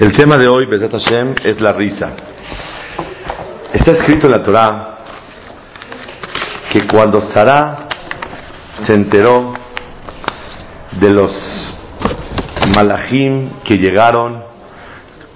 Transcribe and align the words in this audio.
El 0.00 0.12
tema 0.12 0.38
de 0.38 0.48
hoy, 0.48 0.64
Besat 0.64 0.92
Hashem, 0.92 1.34
es 1.44 1.60
la 1.60 1.74
risa. 1.74 2.12
Está 3.70 3.90
escrito 3.90 4.28
en 4.28 4.32
la 4.32 4.42
Torah 4.42 4.98
que 6.72 6.86
cuando 6.86 7.20
Sarah 7.20 7.86
se 8.86 8.94
enteró 8.94 9.52
de 10.92 11.10
los 11.10 11.30
malachim 12.74 13.60
que 13.62 13.76
llegaron 13.76 14.42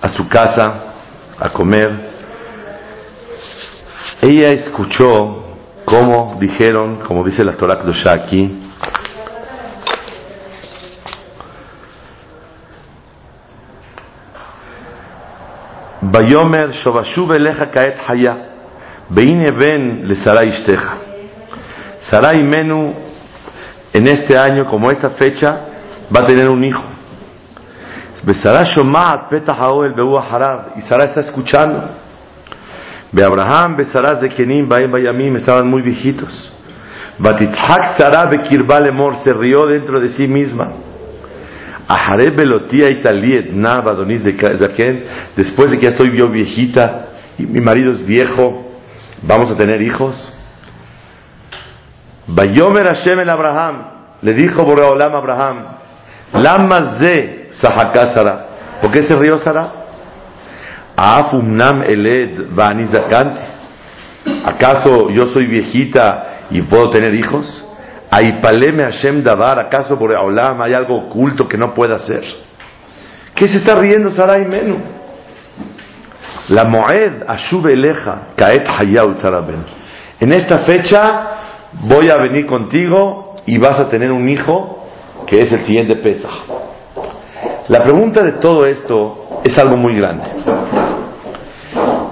a 0.01 0.09
su 0.09 0.27
casa 0.31 0.95
a 1.39 1.51
comer, 1.51 2.09
ella 4.23 4.49
escuchó 4.49 5.45
cómo 5.85 6.39
dijeron, 6.41 7.01
como 7.07 7.23
dice 7.23 7.45
la 7.45 7.53
Torah 7.53 7.81
Kdosha 7.81 8.15
aquí, 8.15 8.64
Bayomer 16.15 16.71
Shobashuv 16.71 17.35
Eleja 17.35 17.67
Kaet 17.73 17.99
Haya, 18.07 18.37
Beine 19.11 19.51
Ben 19.51 20.07
le 20.07 20.15
Sarai 20.15 20.49
Ishteja. 20.49 20.99
Sarai 22.09 22.45
Menu, 22.45 22.95
en 23.93 24.07
este 24.07 24.39
año, 24.39 24.65
como 24.67 24.93
esta 24.93 25.11
fecha, 25.11 25.67
va 26.15 26.21
a 26.21 26.27
tener 26.27 26.49
un 26.49 26.63
hijo. 26.63 26.85
Y 28.27 28.35
Sara 28.35 28.63
está 31.05 31.21
escuchando. 31.21 31.91
Be 33.11 33.25
Abraham, 33.25 33.77
Besara 33.77 34.21
Zekenim, 34.21 34.69
Baem 34.69 34.93
Bayamim, 34.93 35.35
estaban 35.37 35.69
muy 35.69 35.83
viejitos. 35.83 36.53
Batitzhak 37.19 37.99
Sara 37.99 38.29
Bekirba 38.31 38.79
Lemor, 38.79 39.17
se 39.25 39.33
rió 39.33 39.67
dentro 39.67 39.99
de 39.99 40.11
sí 40.11 40.29
misma. 40.29 40.73
Belotía 42.37 42.91
Italiet 42.91 43.51
Nava 43.53 43.95
después 45.37 45.71
de 45.71 45.79
que 45.79 45.85
ya 45.85 45.91
estoy 45.91 46.17
yo 46.17 46.29
viejita 46.29 47.07
y 47.39 47.43
mi 47.43 47.61
marido 47.61 47.93
es 47.93 48.05
viejo, 48.07 48.71
vamos 49.23 49.51
a 49.51 49.57
tener 49.57 49.83
hijos. 49.83 50.17
Bayomer 52.27 52.87
Hashem 52.87 53.21
el 53.21 53.29
Abraham, 53.29 53.87
le 54.23 54.33
dijo 54.33 54.65
Boreolam 54.65 55.15
Abraham, 55.15 55.65
Lama 56.33 56.99
Ze 56.99 57.49
Sahaka 57.53 58.15
Sara, 58.15 58.47
¿por 58.81 58.91
qué 58.91 59.03
se 59.03 59.15
rió 59.15 59.39
Sara? 59.39 59.73
Afumnam 60.97 61.83
Eled 61.83 62.47
Vani 62.51 62.87
Zakanti, 62.87 63.41
¿acaso 64.45 65.11
yo 65.11 65.27
soy 65.27 65.47
viejita 65.49 66.47
y 66.51 66.63
puedo 66.63 66.89
tener 66.91 67.15
hijos? 67.15 67.74
Aipaleme 68.17 68.85
Hashem 68.85 69.25
Davar, 69.25 69.59
¿acaso 69.59 69.99
por 69.99 70.13
Olam 70.13 70.63
hay 70.63 70.73
algo 70.73 70.95
oculto 70.95 71.49
que 71.49 71.59
no 71.59 71.75
pueda 71.75 71.97
hacer? 71.97 72.23
¿Qué 73.35 73.49
se 73.49 73.57
está 73.57 73.75
riendo 73.75 74.13
Sarai 74.13 74.45
Menu? 74.47 74.77
La 76.51 76.65
Moed 76.65 77.25
Ashub 77.27 77.67
Eleja 77.67 78.29
Kaet 78.37 78.69
Hayau 78.69 79.17
Saraben. 79.21 79.65
En 80.21 80.33
esta 80.33 80.59
fecha 80.61 81.27
voy 81.89 82.09
a 82.09 82.17
venir 82.23 82.47
contigo 82.47 83.35
y 83.47 83.59
vas 83.59 83.81
a 83.81 83.89
tener 83.89 84.13
un 84.13 84.29
hijo 84.29 84.87
que 85.27 85.39
es 85.39 85.51
el 85.51 85.65
siguiente 85.65 85.97
Pesach. 85.97 86.31
La 87.67 87.83
pregunta 87.83 88.23
de 88.23 88.35
todo 88.35 88.65
esto 88.65 89.41
es 89.43 89.59
algo 89.59 89.77
muy 89.77 89.97
grande. 89.97 90.27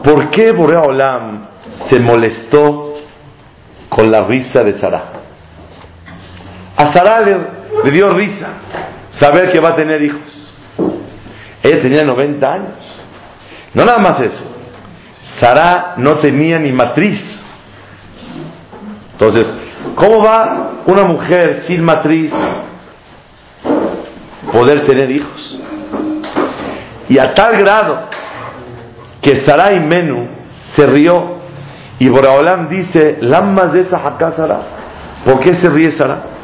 ¿Por 0.03 0.31
qué 0.31 0.51
Borea 0.51 0.81
Olam 0.81 1.47
se 1.89 2.01
molestó 2.01 2.95
con 3.89 4.11
la 4.11 4.25
risa 4.25 4.65
de 4.65 4.81
Sarah? 4.81 5.22
A 6.83 6.93
Sara 6.93 7.21
le, 7.21 7.91
dio 7.93 8.11
risa 8.11 8.49
saber 9.11 9.53
que 9.53 9.61
va 9.61 9.71
a 9.71 9.77
tener 9.77 10.03
hijos. 10.03 10.53
Ella 11.63 11.81
tenía 11.81 12.03
90 12.03 12.53
años. 12.53 12.75
No 13.73 13.85
nada 13.85 13.99
más 13.99 14.21
eso. 14.21 14.45
Sara 15.39 15.95
no 15.99 16.19
tenía 16.19 16.59
ni 16.59 16.73
matriz. 16.73 17.21
Entonces, 19.13 19.47
¿cómo 19.95 20.25
va 20.25 20.73
una 20.87 21.05
mujer 21.05 21.63
sin 21.69 21.85
matriz 21.85 22.33
poder 24.51 24.85
tener 24.85 25.09
hijos? 25.09 25.61
Y 27.09 27.17
a 27.19 27.33
tal 27.33 27.59
grado 27.59 28.09
que 29.21 29.45
Sara 29.47 29.73
y 29.73 29.79
Menú 29.79 30.31
se 30.75 30.85
rió 30.89 31.37
y 32.01 32.09
Boraholam 32.09 32.69
dice, 32.69 33.19
Lammas 33.21 33.73
de 33.73 33.83
esa 33.83 34.01
Sara. 34.19 34.61
¿Por 35.25 35.39
qué 35.39 35.55
se 35.55 35.71
ríe 35.71 35.93
Sara? 35.93 36.42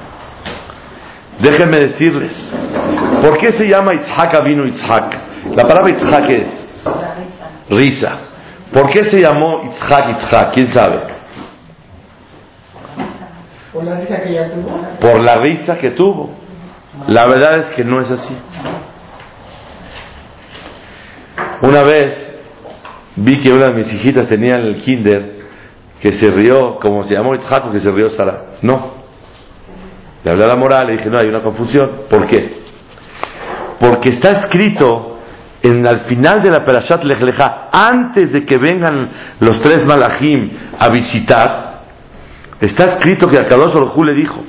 Déjenme 1.41 1.79
decirles, 1.79 2.33
¿por 3.23 3.39
qué 3.39 3.53
se 3.53 3.65
llama 3.65 3.95
Itzhak 3.95 4.43
vino 4.45 4.67
Itzhak? 4.67 5.55
La 5.55 5.63
palabra 5.63 5.97
Itzhak 5.97 6.31
es 6.31 6.49
risa. 7.71 8.19
¿Por 8.73 8.91
qué 8.91 9.05
se 9.05 9.21
llamó 9.21 9.63
Itzhak 9.63 10.11
Itzhak? 10.11 10.53
¿Quién 10.53 10.73
sabe? 10.73 11.03
Por 13.73 13.85
la 13.85 14.01
risa 14.01 14.21
que 14.23 14.33
ya 14.33 14.51
tuvo. 14.51 14.81
Por 15.01 15.21
la 15.21 15.37
risa 15.37 15.79
que 15.79 15.91
tuvo. 15.91 16.31
La 17.07 17.27
verdad 17.27 17.59
es 17.61 17.77
que 17.77 17.85
no 17.85 18.01
es 18.01 18.11
así. 18.11 18.37
Una 21.63 21.83
vez 21.85 22.15
vi 23.15 23.41
que 23.41 23.53
una 23.53 23.69
de 23.69 23.75
mis 23.75 23.93
hijitas 23.93 24.29
tenía 24.29 24.55
en 24.55 24.63
el 24.63 24.83
kinder 24.83 25.39
que 26.01 26.13
se 26.13 26.31
rió, 26.31 26.79
como 26.81 27.05
se 27.05 27.15
llamó 27.15 27.37
Itzhak 27.37 27.67
o 27.67 27.71
que 27.71 27.79
se 27.79 27.93
rió 27.93 28.11
Sara. 28.11 28.55
No. 28.63 28.98
Le 30.25 30.31
hablé 30.31 30.45
a 30.45 30.49
la 30.49 30.57
moral 30.57 30.91
y 30.91 30.97
dije, 30.97 31.11
no, 31.11 31.19
hay 31.19 31.29
una 31.29 31.43
confusión. 31.43 31.91
¿Por 32.11 32.27
qué? 32.27 32.63
Porque 33.79 34.11
está 34.11 34.31
escrito 34.41 35.19
en 35.63 35.87
al 35.87 36.01
final 36.01 36.43
de 36.43 36.51
la 36.51 36.65
Perashat 36.65 37.05
Lech 37.05 37.21
Lecha, 37.21 37.69
antes 37.73 38.33
de 38.33 38.45
que 38.45 38.59
vengan 38.59 39.11
los 39.41 39.61
tres 39.61 39.85
malachim 39.85 40.51
a 40.79 40.89
visitar, 40.89 41.81
está 42.61 42.95
escrito 42.95 43.29
que 43.29 43.39
a 43.39 43.45
Kadosh 43.45 43.73
Baruj 43.73 44.05
le 44.05 44.15
dijo, 44.15 44.45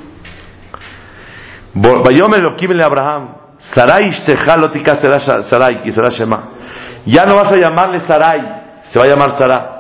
le 1.74 2.84
Abraham, 2.84 3.36
Sarai 3.74 4.12
Sarai, 4.12 5.82
y 5.86 5.92
será 5.92 6.10
Shema. 6.10 6.50
Ya 7.06 7.24
no 7.24 7.36
vas 7.36 7.52
a 7.54 7.58
llamarle 7.58 8.02
Sarai, 8.02 8.42
se 8.92 9.00
va 9.00 9.06
a 9.06 9.08
llamar 9.08 9.38
Sara. 9.38 9.76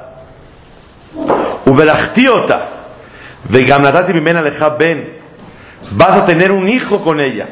Uberachtiota, 1.66 2.69
vegam 3.49 3.81
natati 3.81 4.13
mimena 4.13 4.41
lecha 4.41 4.69
ben, 4.69 5.19
vas 5.91 6.22
a 6.22 6.25
tener 6.25 6.51
un 6.51 6.67
hijo 6.67 7.03
con 7.03 7.19
ella. 7.19 7.47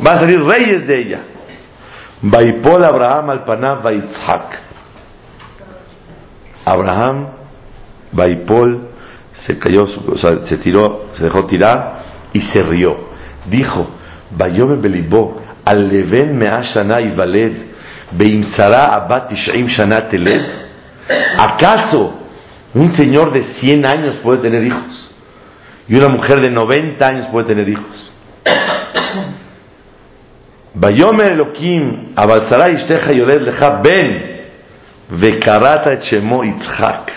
Van 0.00 0.16
a 0.16 0.20
salir 0.20 0.42
reyes 0.42 0.86
de 0.86 0.98
ella. 0.98 1.20
Vaipol 2.22 2.84
Abraham 2.84 3.30
al 3.30 3.44
Vaitzhak. 3.82 4.60
Abraham, 6.64 7.28
Vaipol, 8.12 8.88
se 9.46 9.58
cayó, 9.58 9.84
o 9.84 10.18
sea, 10.18 10.46
se 10.46 10.58
tiró, 10.58 11.06
se 11.14 11.24
dejó 11.24 11.46
tirar 11.46 12.04
y 12.32 12.40
se 12.40 12.62
rió. 12.62 13.08
Dijo, 13.46 13.88
Vayome 14.30 14.76
Belibó, 14.76 15.40
al 15.64 15.88
leven 15.88 16.36
mea 16.36 16.60
shana 16.62 17.00
y 17.00 17.14
valed, 17.14 17.52
beimsara 18.12 18.94
abat 18.94 19.32
shana 19.32 20.08
teled. 20.08 20.42
¿Acaso 21.38 22.17
un 22.78 22.96
señor 22.96 23.32
de 23.32 23.42
100 23.60 23.86
años 23.86 24.16
puede 24.22 24.40
tener 24.40 24.64
hijos? 24.64 25.14
Y 25.88 25.96
una 25.96 26.08
mujer 26.08 26.40
de 26.40 26.50
90 26.50 27.06
años 27.06 27.26
puede 27.32 27.46
tener 27.46 27.68
hijos. 27.68 28.12
Bayomer 30.74 31.32
Elohim, 31.32 32.12
Abalzara 32.14 32.70
Ishteja 32.70 33.12
Yoled 33.12 33.42
Leja 33.42 33.80
Ben, 33.82 34.46
Vekarata 35.10 35.94
Echemo 35.94 36.44
Itzhak. 36.44 37.12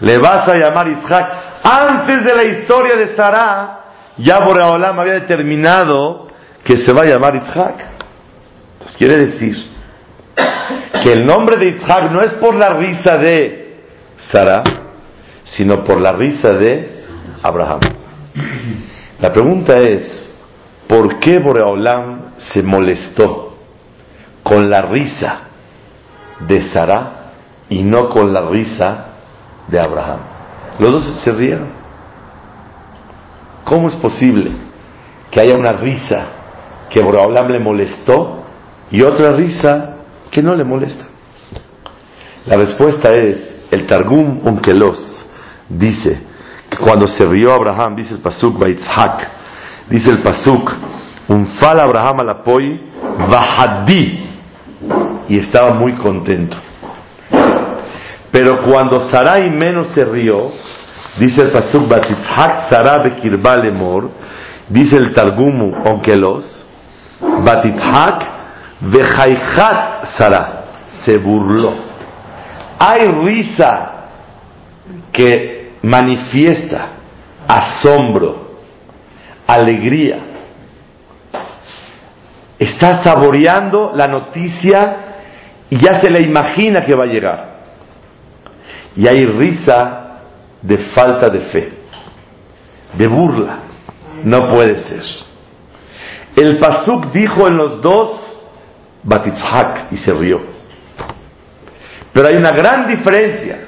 Le 0.00 0.18
vas 0.18 0.48
a 0.48 0.56
llamar 0.56 0.88
Itzhak. 0.88 1.32
Antes 1.64 2.24
de 2.24 2.34
la 2.34 2.44
historia 2.44 2.96
de 2.96 3.14
Sara, 3.14 3.80
ya 4.16 4.40
Boreolam 4.40 4.98
había 4.98 5.14
determinado 5.14 6.28
que 6.64 6.78
se 6.78 6.92
va 6.92 7.02
a 7.02 7.06
llamar 7.06 7.36
Itzhak. 7.36 7.74
Entonces 8.74 8.96
quiere 8.96 9.16
decir 9.16 9.56
que 11.02 11.12
el 11.12 11.26
nombre 11.26 11.56
de 11.58 11.70
Itzhak 11.70 12.12
no 12.12 12.22
es 12.22 12.34
por 12.34 12.54
la 12.54 12.74
risa 12.74 13.16
de 13.18 13.63
Sara, 14.30 14.62
sino 15.44 15.84
por 15.84 16.00
la 16.00 16.12
risa 16.12 16.52
de 16.52 17.04
Abraham. 17.42 17.80
La 19.20 19.32
pregunta 19.32 19.78
es, 19.78 20.34
¿por 20.88 21.18
qué 21.20 21.38
Boreolam 21.38 22.34
se 22.36 22.62
molestó 22.62 23.56
con 24.42 24.68
la 24.68 24.82
risa 24.82 25.40
de 26.40 26.62
Sara 26.70 27.32
y 27.68 27.82
no 27.82 28.08
con 28.08 28.32
la 28.32 28.48
risa 28.48 29.06
de 29.68 29.80
Abraham? 29.80 30.20
Los 30.78 30.92
dos 30.92 31.20
se 31.22 31.32
rieron. 31.32 31.68
¿Cómo 33.64 33.88
es 33.88 33.94
posible 33.96 34.52
que 35.30 35.40
haya 35.40 35.56
una 35.56 35.72
risa 35.72 36.26
que 36.90 37.02
Boreolam 37.02 37.48
le 37.48 37.58
molestó 37.60 38.42
y 38.90 39.02
otra 39.02 39.32
risa 39.32 39.96
que 40.30 40.42
no 40.42 40.54
le 40.54 40.64
molesta? 40.64 41.06
La 42.46 42.56
respuesta 42.56 43.10
es, 43.12 43.53
el 43.74 43.86
Targum 43.86 44.40
Unkelos 44.44 45.26
dice, 45.68 46.20
cuando 46.80 47.06
se 47.06 47.24
rió 47.26 47.52
Abraham, 47.52 47.96
dice 47.96 48.14
el 48.14 48.20
Pasuk 48.20 48.58
Baitzhak, 48.58 49.28
dice 49.88 50.10
el 50.10 50.22
Pasuk, 50.22 50.72
un 51.28 51.46
fal 51.58 51.80
Abraham 51.80 52.20
al 52.20 52.30
apoyo, 52.30 52.76
bajadí, 53.30 54.30
y 55.28 55.38
estaba 55.38 55.74
muy 55.74 55.94
contento. 55.94 56.56
Pero 58.30 58.64
cuando 58.64 59.00
Sarai 59.10 59.48
menos 59.48 59.88
se 59.94 60.04
rió, 60.04 60.50
dice 61.18 61.40
el 61.42 61.52
pasuk 61.52 61.88
Batitzhak 61.88 62.68
Sarai 62.68 63.10
bekirba 63.10 63.56
lemor, 63.56 64.10
dice 64.68 64.96
el 64.96 65.14
Targumu 65.14 65.72
Onkelos, 65.84 66.44
Batitzhak 67.20 68.26
vejayhat 68.80 70.06
Sara, 70.18 70.64
se 71.04 71.16
burló. 71.18 71.83
Hay 72.78 73.06
risa 73.06 74.10
que 75.12 75.72
manifiesta 75.82 76.88
asombro, 77.46 78.58
alegría. 79.46 80.18
Está 82.58 83.02
saboreando 83.02 83.92
la 83.94 84.06
noticia 84.06 84.96
y 85.70 85.76
ya 85.76 86.00
se 86.00 86.10
le 86.10 86.22
imagina 86.22 86.84
que 86.84 86.94
va 86.94 87.04
a 87.04 87.08
llegar. 87.08 87.54
Y 88.96 89.08
hay 89.08 89.24
risa 89.24 90.20
de 90.62 90.78
falta 90.94 91.28
de 91.28 91.40
fe, 91.40 91.72
de 92.96 93.08
burla. 93.08 93.58
No 94.22 94.48
puede 94.48 94.82
ser. 94.82 95.02
El 96.36 96.58
Pasuk 96.58 97.12
dijo 97.12 97.46
en 97.46 97.56
los 97.56 97.82
dos, 97.82 98.20
Batitzhak, 99.02 99.92
y 99.92 99.98
se 99.98 100.12
rió. 100.14 100.53
Pero 102.14 102.28
hay 102.28 102.36
una 102.36 102.52
gran 102.52 102.86
diferencia 102.86 103.58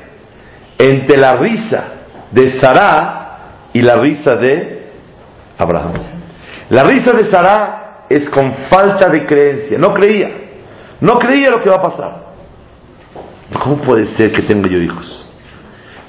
entre 0.79 1.17
la 1.17 1.33
risa 1.33 1.85
de 2.31 2.61
Sarah 2.61 3.39
y 3.73 3.83
la 3.83 3.97
risa 3.97 4.37
de 4.37 4.93
Abraham. 5.59 5.95
La 6.71 6.85
risa 6.85 7.11
de 7.11 7.29
Sarah 7.29 8.05
es 8.09 8.31
con 8.31 8.55
falta 8.71 9.09
de 9.09 9.27
creencia, 9.27 9.79
no 9.79 9.93
creía, 9.93 10.31
no 11.01 11.19
creía 11.19 11.51
lo 11.51 11.61
que 11.61 11.69
va 11.69 11.77
a 11.77 11.83
pasar. 11.83 12.27
¿Cómo 13.63 13.79
puede 13.83 14.07
ser 14.17 14.31
que 14.31 14.43
tenga 14.43 14.69
yo 14.69 14.79
hijos? 14.79 15.27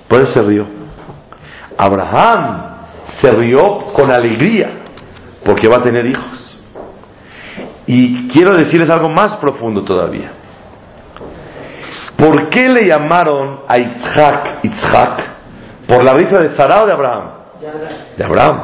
Por 0.07 0.22
eso 0.22 0.34
se 0.34 0.44
rió. 0.44 0.68
Abraham 1.75 2.78
se 3.19 3.31
rió 3.31 3.94
con 3.94 4.12
alegría 4.12 4.69
porque 5.44 5.68
va 5.68 5.78
a 5.78 5.84
tener 5.84 6.06
hijos. 6.06 6.63
Y 7.88 8.28
quiero 8.28 8.56
decirles 8.56 8.89
algo 8.92 9.10
más 9.10 9.38
profundo 9.38 9.84
todavía. 9.84 10.31
¿Por 12.18 12.50
qué 12.50 12.68
le 12.68 12.88
llamaron 12.88 13.62
a 13.68 13.78
Isaac 13.78 14.60
Isaac? 14.64 15.24
¿Por 15.88 16.04
la 16.04 16.14
risa 16.14 16.40
de 16.40 16.56
Sarah 16.56 16.84
o 16.84 16.86
de 16.88 16.94
Abraham? 16.94 17.30
De 18.18 18.24
Abraham. 18.24 18.64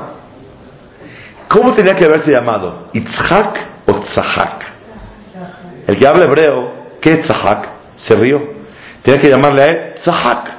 ¿Cómo 1.47 1.73
tenía 1.73 1.95
que 1.95 2.05
haberse 2.05 2.31
llamado? 2.31 2.89
¿Itzhak 2.93 3.67
o 3.85 3.99
Tzahak? 3.99 4.73
El 5.87 5.97
que 5.97 6.07
habla 6.07 6.25
hebreo, 6.25 6.97
¿qué 6.99 7.13
es 7.13 7.27
Tzahak? 7.27 7.69
Se 7.97 8.15
rió. 8.15 8.41
Tenía 9.03 9.21
que 9.21 9.29
llamarle 9.29 9.61
a 9.61 9.65
él 9.65 9.93
Tzahak. 10.01 10.51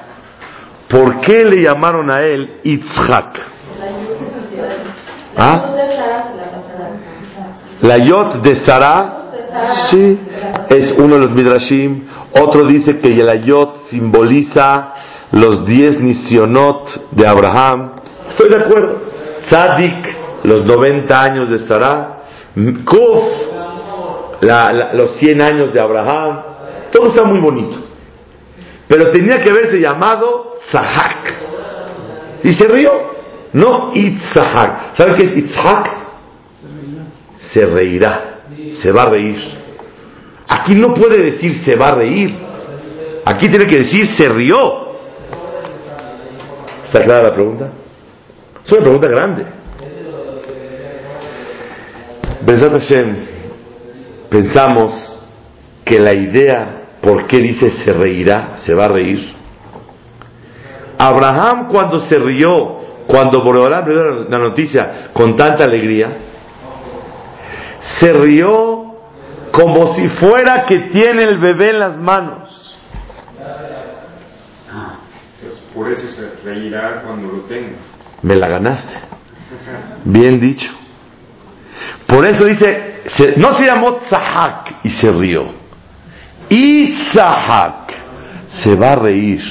¿Por 0.88 1.20
qué 1.20 1.44
le 1.44 1.62
llamaron 1.62 2.11
a 2.11 2.23
él 2.23 2.61
Itzhak? 2.62 3.40
¿Ah? 5.37 5.73
La 7.82 7.99
yot 7.99 8.40
de 8.40 8.64
Sarah, 8.64 9.25
sí, 9.90 10.20
es 10.70 10.93
uno 10.93 11.17
de 11.17 11.20
los 11.26 11.31
midrashim. 11.32 12.06
Otro 12.40 12.66
dice 12.66 12.98
que 12.98 13.10
la 13.10 13.36
yot 13.44 13.86
simboliza 13.90 14.94
los 15.32 15.64
diez 15.66 16.00
nisionot 16.00 17.10
de 17.12 17.26
Abraham. 17.26 17.92
Estoy 18.28 18.50
de 18.50 18.56
acuerdo. 18.56 19.02
Tzadik, 19.48 20.16
los 20.44 20.64
90 20.64 21.22
años 21.22 21.50
de 21.50 21.58
Sarah. 21.60 22.22
Kuf, 22.84 23.25
los 24.94 25.16
100 25.19 25.42
años 25.42 25.72
de 25.72 25.81
Abraham. 25.81 26.42
Todo 26.90 27.08
está 27.08 27.25
muy 27.25 27.40
bonito. 27.40 27.76
Pero 28.88 29.10
tenía 29.10 29.40
que 29.40 29.50
haberse 29.50 29.78
llamado 29.78 30.56
Zahak. 30.70 31.34
Y 32.44 32.52
se 32.52 32.69
rió. 32.69 33.14
No 33.52 33.92
Itzhak. 33.94 34.96
¿Saben 34.96 35.16
qué 35.16 35.26
es 35.26 35.37
Itzhak? 35.37 35.90
Se 37.52 37.64
reirá. 37.66 38.40
Se 38.82 38.92
va 38.92 39.02
a 39.02 39.10
reír. 39.10 39.63
Aquí 40.54 40.74
no 40.76 40.94
puede 40.94 41.20
decir 41.20 41.64
se 41.64 41.74
va 41.74 41.88
a 41.88 41.94
reír. 41.96 42.32
Aquí 43.24 43.48
tiene 43.48 43.66
que 43.66 43.78
decir 43.78 44.06
se 44.16 44.28
rió. 44.28 44.84
¿Está 46.84 47.02
clara 47.02 47.22
la 47.28 47.34
pregunta? 47.34 47.72
Es 48.64 48.70
una 48.72 48.82
pregunta 48.82 49.08
grande. 49.08 49.46
pensamos 54.30 54.92
que 55.84 55.98
la 55.98 56.12
idea, 56.12 56.82
¿por 57.00 57.26
qué 57.26 57.38
dice 57.38 57.70
se 57.84 57.92
reirá? 57.92 58.58
Se 58.64 58.74
va 58.74 58.84
a 58.84 58.88
reír. 58.88 59.34
Abraham 60.98 61.68
cuando 61.68 61.98
se 61.98 62.16
rió 62.16 62.84
cuando 63.06 63.42
Boreolam 63.42 63.88
le 63.88 64.30
la 64.30 64.38
noticia 64.38 65.10
con 65.12 65.36
tanta 65.36 65.64
alegría, 65.64 66.16
se 68.00 68.12
rió 68.12 68.83
como 69.54 69.94
si 69.94 70.08
fuera 70.08 70.64
que 70.66 70.78
tiene 70.90 71.22
el 71.22 71.38
bebé 71.38 71.70
en 71.70 71.78
las 71.78 71.96
manos. 71.96 72.76
por 75.72 75.90
eso 75.90 76.08
se 76.08 76.44
reirá 76.44 77.02
cuando 77.02 77.32
lo 77.32 77.42
tenga. 77.42 77.76
Me 78.22 78.34
la 78.34 78.48
ganaste. 78.48 78.94
Bien 80.04 80.40
dicho. 80.40 80.70
Por 82.06 82.26
eso 82.26 82.44
dice, 82.44 83.02
no 83.36 83.56
se 83.56 83.66
llamó 83.66 83.96
Tzahak 84.08 84.84
y 84.84 84.90
se 84.90 85.10
rió. 85.12 85.54
Y 86.48 87.10
Tzahak 87.12 87.92
se 88.62 88.74
va 88.74 88.92
a 88.92 88.96
reír 88.96 89.42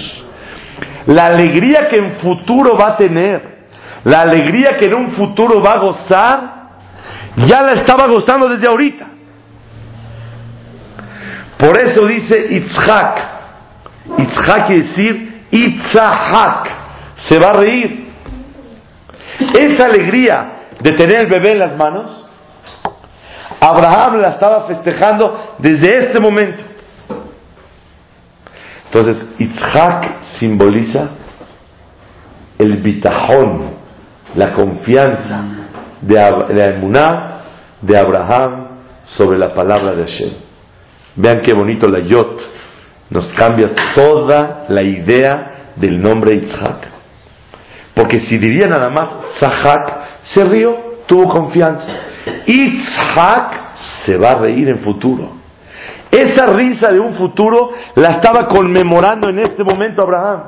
la 1.06 1.28
alegría 1.28 1.88
que 1.90 1.98
en 1.98 2.12
futuro 2.16 2.78
va 2.78 2.88
a 2.88 2.96
tener, 2.98 3.68
la 4.04 4.22
alegría 4.22 4.78
que 4.78 4.86
en 4.86 4.96
un 4.96 5.12
futuro 5.12 5.62
va 5.62 5.74
a 5.74 5.80
gozar, 5.80 6.54
ya 7.48 7.62
la 7.62 7.74
estaba 7.74 8.08
gozando 8.08 8.50
desde 8.50 8.68
ahorita. 8.68 9.13
Por 11.64 11.82
eso 11.82 12.06
dice 12.06 12.48
Itzhak. 12.50 13.20
Itzhak 14.18 14.68
quiere 14.68 14.84
decir 14.84 15.46
Itzahak. 15.50 16.68
Se 17.16 17.40
va 17.40 17.48
a 17.48 17.54
reír. 17.54 18.12
Esa 19.58 19.86
alegría 19.86 20.66
de 20.82 20.92
tener 20.92 21.22
el 21.22 21.28
bebé 21.28 21.54
en 21.54 21.60
las 21.60 21.78
manos, 21.78 22.28
Abraham 23.62 24.18
la 24.18 24.32
estaba 24.32 24.68
festejando 24.68 25.56
desde 25.60 26.06
este 26.06 26.20
momento. 26.20 26.64
Entonces, 28.88 29.26
Itzhak 29.40 30.22
simboliza 30.40 31.12
el 32.60 32.82
bitajón, 32.82 33.72
la 34.36 34.52
confianza 34.52 35.46
de 36.02 36.16
la 36.16 36.66
emuná 36.66 37.40
de 37.82 37.98
Abraham 37.98 38.68
sobre 39.06 39.38
la 39.38 39.54
palabra 39.54 39.94
de 39.94 40.04
Hashem. 40.04 40.53
Vean 41.16 41.42
qué 41.42 41.54
bonito 41.54 41.88
la 41.88 42.00
yot 42.00 42.42
nos 43.10 43.32
cambia 43.34 43.74
toda 43.94 44.66
la 44.70 44.82
idea 44.82 45.74
del 45.76 46.02
nombre 46.02 46.36
Itzhak. 46.36 46.88
Porque 47.94 48.22
si 48.22 48.38
diría 48.38 48.68
nada 48.68 48.90
más 48.90 49.10
Zahak, 49.40 50.24
se 50.24 50.44
rió, 50.46 50.76
tuvo 51.06 51.30
confianza. 51.30 51.88
Itzhak 52.48 53.76
se 54.06 54.18
va 54.18 54.32
a 54.32 54.36
reír 54.36 54.70
en 54.70 54.80
futuro. 54.80 55.44
Esa 56.10 56.48
risa 56.48 56.92
de 56.92 57.00
un 57.00 57.16
futuro 57.16 57.72
la 57.96 58.12
estaba 58.12 58.48
conmemorando 58.48 59.30
en 59.30 59.40
este 59.40 59.64
momento 59.64 60.02
Abraham. 60.02 60.44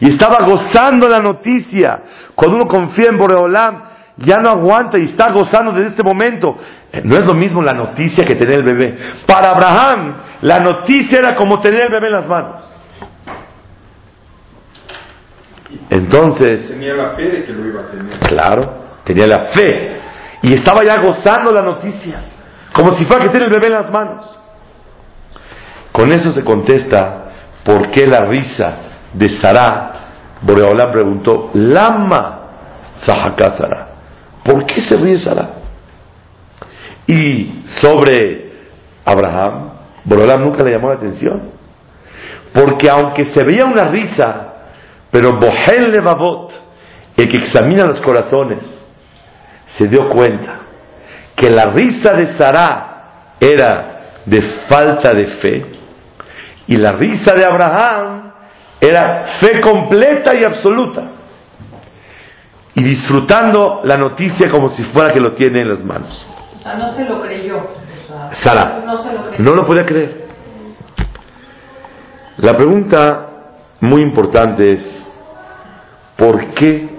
Y 0.00 0.10
estaba 0.10 0.44
gozando 0.44 1.08
la 1.08 1.20
noticia. 1.20 2.02
Cuando 2.34 2.56
uno 2.56 2.66
confía 2.66 3.08
en 3.10 3.18
Boreolam, 3.18 3.82
ya 4.16 4.36
no 4.36 4.50
aguanta 4.50 4.98
y 4.98 5.06
está 5.06 5.30
gozando 5.32 5.72
desde 5.72 5.88
este 5.90 6.02
momento. 6.02 6.56
Eh, 6.92 7.02
no 7.04 7.16
es 7.16 7.24
lo 7.24 7.34
mismo 7.34 7.62
la 7.62 7.72
noticia 7.72 8.24
que 8.24 8.36
tener 8.36 8.58
el 8.58 8.64
bebé. 8.64 8.98
Para 9.26 9.50
Abraham, 9.50 10.14
la 10.42 10.60
noticia 10.60 11.18
era 11.18 11.34
como 11.34 11.60
tener 11.60 11.84
el 11.84 11.90
bebé 11.90 12.06
en 12.06 12.12
las 12.12 12.28
manos. 12.28 12.74
Entonces. 15.90 16.68
Tenía 16.68 16.94
la 16.94 17.10
fe 17.10 17.22
de 17.24 17.44
que 17.44 17.52
lo 17.52 17.66
iba 17.66 17.80
a 17.80 17.86
tener. 17.86 18.18
Claro, 18.20 18.84
tenía 19.04 19.26
la 19.26 19.46
fe. 19.46 20.00
Y 20.42 20.54
estaba 20.54 20.80
ya 20.86 21.00
gozando 21.00 21.50
la 21.52 21.62
noticia. 21.62 22.22
Como 22.72 22.94
si 22.96 23.04
fuera 23.06 23.24
que 23.24 23.30
tiene 23.30 23.46
el 23.46 23.52
bebé 23.52 23.66
en 23.68 23.74
las 23.74 23.90
manos. 23.90 24.38
Con 25.90 26.12
eso 26.12 26.32
se 26.32 26.44
contesta 26.44 27.24
por 27.64 27.90
qué 27.90 28.06
la 28.06 28.24
risa 28.24 28.76
de 29.12 29.28
Sarah, 29.40 29.92
Boreolam 30.42 30.92
preguntó, 30.92 31.50
Lama 31.54 32.40
Sahaka 33.04 33.83
¿Por 34.44 34.66
qué 34.66 34.82
se 34.82 34.96
ríe 34.96 35.18
Sarah? 35.18 35.50
Y 37.06 37.64
sobre 37.80 38.52
Abraham, 39.04 39.70
Boreolam 40.04 40.42
nunca 40.42 40.62
le 40.62 40.72
llamó 40.72 40.90
la 40.90 40.96
atención. 40.96 41.50
Porque 42.52 42.88
aunque 42.88 43.24
se 43.26 43.42
veía 43.42 43.64
una 43.64 43.88
risa, 43.88 44.52
pero 45.10 45.38
Bohel 45.38 45.90
Levavot, 45.90 46.52
el 47.16 47.28
que 47.28 47.38
examina 47.38 47.86
los 47.86 48.00
corazones, 48.00 48.64
se 49.76 49.88
dio 49.88 50.08
cuenta 50.08 50.60
que 51.34 51.50
la 51.50 51.64
risa 51.66 52.12
de 52.12 52.36
Sara 52.36 53.34
era 53.40 53.94
de 54.24 54.42
falta 54.68 55.12
de 55.12 55.26
fe 55.36 55.66
y 56.66 56.76
la 56.76 56.92
risa 56.92 57.34
de 57.34 57.44
Abraham 57.44 58.32
era 58.80 59.38
fe 59.40 59.60
completa 59.60 60.36
y 60.36 60.44
absoluta. 60.44 61.10
Y 62.74 62.82
disfrutando 62.82 63.80
la 63.84 63.96
noticia 63.96 64.50
como 64.50 64.68
si 64.70 64.82
fuera 64.84 65.12
que 65.12 65.20
lo 65.20 65.32
tiene 65.32 65.60
en 65.60 65.68
las 65.68 65.84
manos. 65.84 66.26
O 66.58 66.62
sea, 66.62 66.74
no 66.74 66.92
se 66.94 67.04
lo 67.04 67.20
creyó. 67.22 67.56
Sara 68.42 68.82
No 68.84 69.02
se 69.02 69.12
lo 69.12 69.28
creyó. 69.30 69.44
no 69.44 69.54
lo 69.54 69.64
podía 69.66 69.84
creer. 69.84 70.24
La 72.38 72.56
pregunta 72.56 73.26
muy 73.80 74.00
importante 74.02 74.72
es, 74.72 75.08
¿por 76.16 76.52
qué 76.54 76.98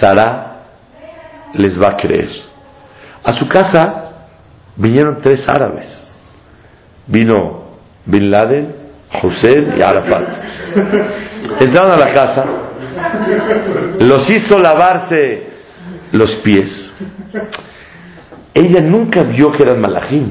Sara 0.00 0.56
les 1.54 1.80
va 1.80 1.90
a 1.90 1.96
creer? 1.96 2.30
A 3.24 3.32
su 3.34 3.46
casa 3.48 4.04
vinieron 4.76 5.20
tres 5.22 5.48
árabes. 5.48 5.86
Vino 7.06 7.62
Bin 8.04 8.30
Laden, 8.30 8.74
Hussein 9.22 9.74
y 9.78 9.82
Arafat. 9.82 10.42
Entraron 11.60 11.92
a 11.92 11.96
la 11.96 12.12
casa, 12.12 12.44
los 14.00 14.28
hizo 14.30 14.58
lavarse 14.58 15.46
los 16.12 16.34
pies. 16.36 16.92
Ella 18.54 18.82
nunca 18.82 19.22
vio 19.22 19.50
que 19.50 19.62
eran 19.62 19.80
malajim. 19.80 20.30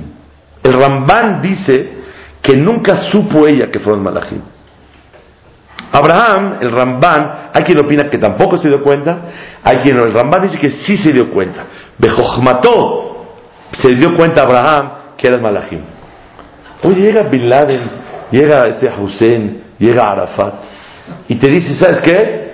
El 0.64 0.74
Ramban 0.74 1.42
dice 1.42 2.02
que 2.42 2.56
nunca 2.56 3.10
supo 3.12 3.48
ella 3.48 3.70
que 3.72 3.80
fueron 3.80 4.04
malajim. 4.04 4.42
Abraham, 5.92 6.58
el 6.62 6.72
Ramban, 6.72 7.50
hay 7.54 7.64
quien 7.64 7.84
opina 7.84 8.10
que 8.10 8.18
tampoco 8.18 8.58
se 8.58 8.70
dio 8.70 8.82
cuenta, 8.82 9.18
hay 9.64 9.78
quien 9.78 9.98
el 9.98 10.14
Ramban 10.14 10.44
dice 10.44 10.58
que 10.58 10.72
sí 10.72 10.98
se 10.98 11.12
dio 11.12 11.32
cuenta. 11.32 11.66
Bejochmató 11.98 13.26
se 13.74 13.90
dio 13.96 14.16
cuenta 14.16 14.44
Abraham 14.44 15.16
que 15.18 15.28
eran 15.28 15.42
malajim. 15.42 15.82
Hoy 16.84 16.96
llega 16.96 17.24
Bin 17.24 17.50
Laden, 17.50 17.90
llega 18.32 18.62
este 18.68 18.90
Hussein, 18.90 19.64
llega 19.78 20.04
Arafat, 20.04 20.54
y 21.28 21.36
te 21.36 21.48
dice, 21.48 21.76
¿sabes 21.76 22.02
qué? 22.02 22.51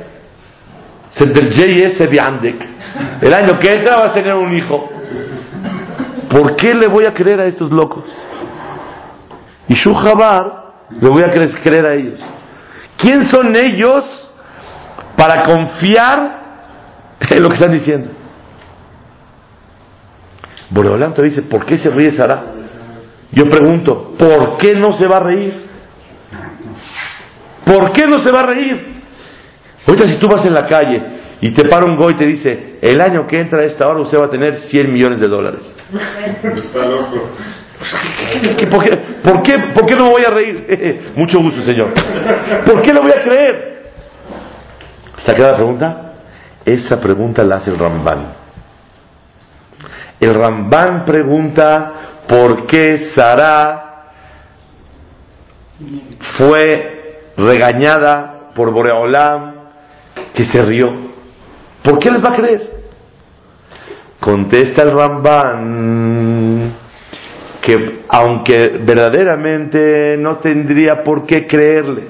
El 3.21 3.33
año 3.33 3.59
que 3.59 3.67
entra 3.67 3.95
vas 3.95 4.11
a 4.11 4.13
tener 4.13 4.35
un 4.35 4.55
hijo. 4.55 4.89
¿Por 6.29 6.55
qué 6.55 6.73
le 6.73 6.87
voy 6.87 7.05
a 7.05 7.13
creer 7.13 7.39
a 7.41 7.45
estos 7.45 7.71
locos? 7.71 8.03
Y 9.67 9.75
Shuhabar 9.75 10.65
le 10.99 11.09
voy 11.09 11.21
a 11.23 11.27
cre- 11.27 11.61
creer 11.63 11.85
a 11.85 11.93
ellos. 11.95 12.19
¿Quién 12.97 13.25
son 13.29 13.55
ellos 13.55 14.03
para 15.15 15.45
confiar 15.45 16.37
en 17.29 17.41
lo 17.43 17.49
que 17.49 17.55
están 17.55 17.71
diciendo? 17.71 18.09
Boreolam 20.69 21.13
dice, 21.23 21.43
¿por 21.43 21.65
qué 21.65 21.77
se 21.77 21.89
ríe 21.89 22.11
Sara? 22.11 22.43
Yo 23.31 23.45
pregunto, 23.45 24.13
¿por 24.17 24.57
qué 24.57 24.73
no 24.75 24.97
se 24.97 25.07
va 25.07 25.17
a 25.17 25.21
reír? 25.21 25.65
¿Por 27.65 27.91
qué 27.91 28.07
no 28.07 28.19
se 28.19 28.31
va 28.31 28.39
a 28.41 28.45
reír? 28.47 28.96
Ahorita 29.87 30.07
si 30.07 30.19
tú 30.19 30.27
vas 30.27 30.45
en 30.45 30.53
la 30.53 30.67
calle 30.67 31.01
y 31.41 31.51
te 31.51 31.65
para 31.65 31.85
un 31.85 31.95
goy 31.95 32.13
y 32.13 32.17
te 32.17 32.25
dice, 32.25 32.77
el 32.81 32.99
año 32.99 33.25
que 33.27 33.39
entra 33.39 33.61
a 33.61 33.65
esta 33.65 33.87
hora 33.87 34.01
usted 34.01 34.19
va 34.19 34.25
a 34.25 34.29
tener 34.29 34.59
100 34.59 34.91
millones 34.91 35.19
de 35.21 35.27
dólares. 35.27 35.61
Está 36.43 36.85
loco. 36.85 37.29
¿Qué- 38.57 38.67
¿Por 38.67 38.83
qué, 38.83 38.97
por, 39.23 39.43
qué, 39.43 39.53
¿Por 39.73 39.85
qué 39.85 39.95
no 39.95 40.05
me 40.05 40.09
voy 40.11 40.23
a 40.25 40.29
reír? 40.31 41.11
Mucho 41.15 41.39
gusto, 41.39 41.61
señor. 41.61 41.93
¿Por 42.65 42.81
qué 42.81 42.91
lo 42.93 43.01
voy 43.01 43.11
a 43.11 43.23
creer? 43.23 43.77
¿Está 45.17 45.33
clara 45.33 45.51
la 45.51 45.57
pregunta? 45.57 46.13
Esa 46.65 46.99
pregunta 46.99 47.43
la 47.45 47.57
hace 47.57 47.69
el 47.69 47.77
Ramban. 47.79 48.33
El 50.19 50.33
Ramban 50.33 51.05
pregunta 51.05 51.93
por 52.27 52.65
qué 52.65 53.11
Sara 53.15 53.83
fue 56.37 57.21
regañada 57.37 58.49
por 58.55 58.71
Boreolam 58.71 59.56
que 60.37 60.45
se 60.45 60.61
rió. 60.61 60.85
¿Por 61.81 61.97
qué 61.97 62.11
les 62.11 62.23
va 62.23 62.29
a 62.31 62.35
creer? 62.35 62.71
Contesta 64.19 64.83
el 64.83 64.91
Ramban 64.91 66.75
que 67.59 68.01
aunque 68.07 68.77
verdaderamente 68.85 70.15
no 70.19 70.37
tendría 70.37 71.03
por 71.03 71.25
qué 71.25 71.47
creerles, 71.47 72.05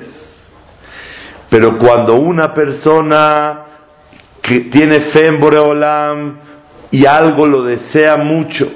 pero 1.50 1.78
cuando 1.78 2.16
una 2.16 2.54
persona 2.54 3.62
que 4.42 4.60
tiene 4.72 5.12
fe 5.12 5.28
en 5.28 5.40
Boreolam 5.40 6.38
y 6.92 7.06
algo 7.06 7.48
lo 7.48 7.64
desea 7.64 8.18
mucho, 8.18 8.70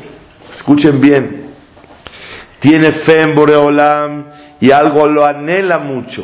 escuchen 0.55 0.99
bien, 1.01 1.51
tiene 2.61 3.03
fe 3.05 3.21
en 3.21 3.35
Boreolam 3.35 4.25
y 4.61 4.71
algo 4.71 5.05
lo 5.07 5.25
anhela 5.25 5.77
mucho, 5.77 6.23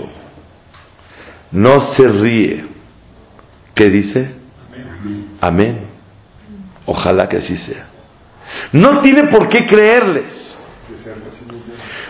no 1.51 1.93
se 1.93 2.07
ríe. 2.07 2.76
¿Qué 3.77 3.89
dice? 3.91 4.31
Amén. 5.39 5.85
Ojalá 6.87 7.29
que 7.29 7.37
así 7.37 7.55
sea. 7.57 7.85
No 8.71 9.01
tiene 9.01 9.29
por 9.29 9.47
qué 9.49 9.67
creerles. 9.67 10.57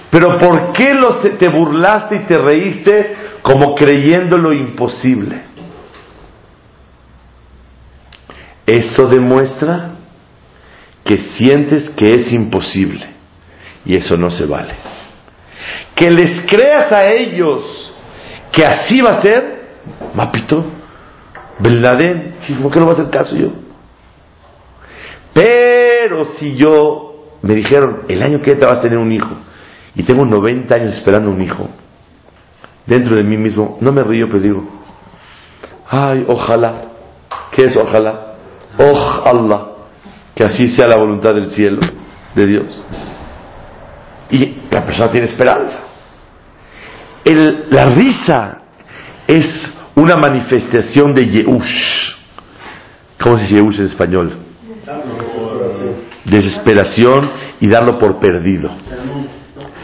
Pero 0.10 0.40
¿por 0.40 0.72
qué 0.72 0.94
los, 0.94 1.38
te 1.38 1.50
burlaste 1.50 2.16
y 2.16 2.26
te 2.26 2.38
reíste 2.38 3.16
como 3.42 3.76
creyendo 3.76 4.38
lo 4.38 4.54
imposible? 4.54 5.42
Eso 8.66 9.08
demuestra 9.08 9.96
que 11.04 11.18
sientes 11.18 11.90
que 11.90 12.08
es 12.08 12.32
imposible 12.32 13.08
y 13.86 13.98
eso 13.98 14.16
no 14.16 14.30
se 14.30 14.46
vale. 14.46 14.74
Que 15.96 16.10
les 16.12 16.46
creas 16.46 16.92
a 16.94 17.12
ellos 17.12 17.94
que 18.54 18.64
así 18.64 19.02
va 19.02 19.18
a 19.18 19.22
ser, 19.22 19.58
Mapito, 20.14 20.77
Ben 21.60 21.82
Laden, 21.82 22.36
¿por 22.62 22.72
qué 22.72 22.80
no 22.80 22.86
va 22.86 22.92
a 22.92 22.96
hacer 22.96 23.10
caso 23.10 23.36
yo? 23.36 23.50
Pero 25.34 26.26
si 26.40 26.56
yo 26.56 27.36
me 27.42 27.54
dijeron, 27.56 28.04
el 28.08 28.22
año 28.24 28.42
que 28.42 28.52
entra 28.52 28.70
vas 28.70 28.80
a 28.80 28.82
tener 28.82 28.98
un 28.98 29.12
hijo, 29.12 29.30
y 29.96 30.04
tengo 30.04 30.26
90 30.26 30.74
años 30.76 30.96
esperando 30.96 31.30
un 31.30 31.42
hijo, 31.42 31.70
dentro 32.86 33.16
de 33.16 33.24
mí 33.24 33.38
mismo, 33.38 33.78
no 33.82 33.92
me 33.92 34.04
río, 34.04 34.28
pero 34.30 34.40
digo, 34.42 34.64
ay, 35.90 36.26
ojalá, 36.28 36.74
¿qué 37.52 37.66
es 37.66 37.76
ojalá? 37.78 38.34
Ojalá, 38.78 39.68
que 40.36 40.44
así 40.44 40.70
sea 40.70 40.86
la 40.88 40.98
voluntad 40.98 41.34
del 41.34 41.52
cielo, 41.52 41.82
de 42.36 42.46
Dios. 42.46 42.82
Y 44.30 44.58
la 44.70 44.86
persona 44.86 45.12
tiene 45.12 45.28
esperanza. 45.28 45.80
El- 47.24 47.66
la 47.72 47.86
risa 47.88 48.58
es 49.28 49.74
una 49.98 50.16
manifestación 50.16 51.14
de 51.16 51.26
Yehush. 51.26 52.14
¿Cómo 53.20 53.38
se 53.38 53.46
dice 53.46 53.56
Yehush 53.56 53.80
en 53.80 53.86
español? 53.88 54.38
Desesperación 56.24 57.32
y 57.60 57.68
darlo 57.68 57.98
por 57.98 58.20
perdido. 58.20 58.70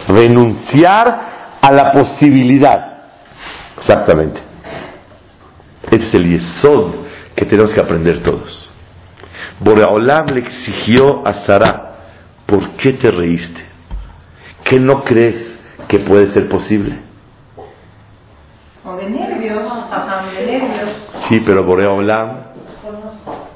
Renunciar 0.08 1.58
a 1.60 1.72
la 1.72 1.92
posibilidad. 1.92 3.06
Exactamente. 3.78 4.40
Este 5.86 6.06
es 6.06 6.14
el 6.14 6.30
yesod 6.30 6.92
que 7.36 7.46
tenemos 7.46 7.74
que 7.74 7.82
aprender 7.82 8.22
todos. 8.22 8.70
Boreolam 9.60 10.28
le 10.28 10.42
exigió 10.42 11.28
a 11.28 11.46
Sara, 11.46 11.96
¿por 12.46 12.70
qué 12.72 12.94
te 12.94 13.10
reíste? 13.10 13.62
¿Qué 14.64 14.80
no 14.80 15.02
crees 15.02 15.60
que 15.88 16.00
puede 16.00 16.32
ser 16.34 16.48
posible? 16.48 17.13
O 18.86 18.96
de 18.98 19.10
nervios, 19.10 19.64
de 20.38 20.46
nervios. 20.46 20.90
Sí, 21.30 21.42
pero 21.46 21.64
Boreolam, 21.64 22.44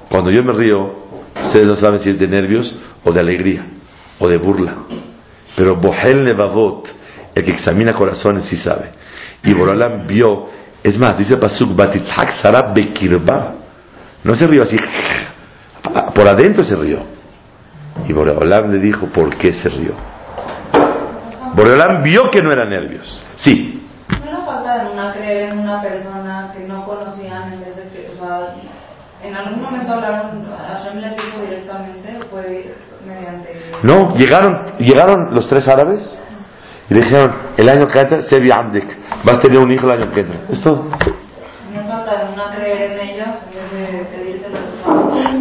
cuando 0.10 0.32
yo 0.32 0.42
me 0.42 0.54
río, 0.54 1.08
ustedes 1.48 1.68
no 1.68 1.76
saben 1.76 2.00
si 2.00 2.12
es 2.12 2.20
de 2.20 2.28
nervios 2.28 2.74
o 3.04 3.12
de 3.12 3.20
alegría 3.20 3.66
o 4.20 4.28
de 4.30 4.38
burla. 4.38 4.74
Pero 5.56 5.76
Bohel 5.76 6.24
Nevavot, 6.24 6.88
el 7.36 7.44
que 7.44 7.52
examina 7.52 7.94
corazones, 7.94 8.46
sí 8.46 8.56
sabe. 8.56 8.92
Y 9.44 9.54
Boreolam 9.54 10.08
vio, 10.08 10.48
es 10.82 10.98
más, 10.98 11.18
dice 11.18 11.36
Pasuk, 11.36 11.76
Batitzhak 11.76 12.42
Sara 12.42 12.72
Bekirba. 12.74 13.54
No 14.24 14.34
se 14.36 14.48
rió 14.48 14.64
así, 14.64 14.78
por 16.16 16.28
adentro 16.28 16.64
se 16.64 16.76
rió. 16.76 17.00
Y 18.08 18.14
Boreolam 18.14 18.72
le 18.72 18.80
dijo, 18.80 19.08
¿por 19.08 19.36
qué 19.36 19.52
se 19.52 19.68
rió? 19.68 19.92
Boreolam 21.54 22.02
vio 22.04 22.32
que 22.32 22.42
no 22.42 22.52
eran 22.52 22.70
nervios. 22.70 23.26
Sí, 23.38 23.87
No 24.98 25.04
una 25.04 25.14
creer 25.14 25.50
en 25.52 25.60
una 25.60 25.80
persona 25.80 26.52
que 26.56 26.64
no 26.68 26.84
conocían 26.84 27.54
en 27.54 27.60
vez 27.60 27.76
de 27.76 27.84
que, 27.84 28.10
o 28.16 28.18
sea, 28.18 28.56
en 29.24 29.36
algún 29.36 29.62
momento 29.62 29.94
hablaron, 29.94 30.44
Hashem 30.58 30.98
les 31.00 31.16
dijo 31.16 31.40
directamente, 31.40 32.20
fue 32.32 32.74
mediante... 33.06 33.74
No, 33.84 34.16
llegaron, 34.16 34.76
llegaron 34.80 35.36
los 35.36 35.48
tres 35.48 35.68
árabes 35.68 36.18
y 36.90 36.96
le 36.96 37.02
dijeron, 37.02 37.32
el 37.58 37.70
año 37.70 37.88
que 37.88 38.00
entra, 38.00 38.24
Sebi 38.24 38.50
Amdek, 38.50 38.98
vas 39.24 39.36
a 39.36 39.42
tener 39.42 39.60
un 39.60 39.72
hijo 39.72 39.86
el 39.86 40.02
año 40.02 40.12
que 40.12 40.22
entra. 40.22 40.40
Es 40.50 40.62
todo. 40.64 40.86
No 40.86 41.80
es 41.80 41.88
falta 41.88 42.26
de 42.26 42.34
una 42.34 42.56
creer 42.56 42.92
en 42.94 43.00
ellos 43.08 43.28
en 43.54 43.78
vez 43.78 43.92
de 43.92 44.00
pedírtelo. 44.18 44.58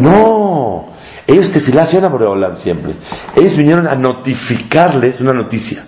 No, 0.01 0.89
Ellos 1.27 1.51
te 1.51 1.99
a 2.05 2.09
Boreolam 2.09 2.59
siempre. 2.59 2.93
Ellos 3.35 3.57
vinieron 3.57 3.89
a 3.89 3.95
notificarles 3.95 5.19
una 5.19 5.33
noticia. 5.33 5.87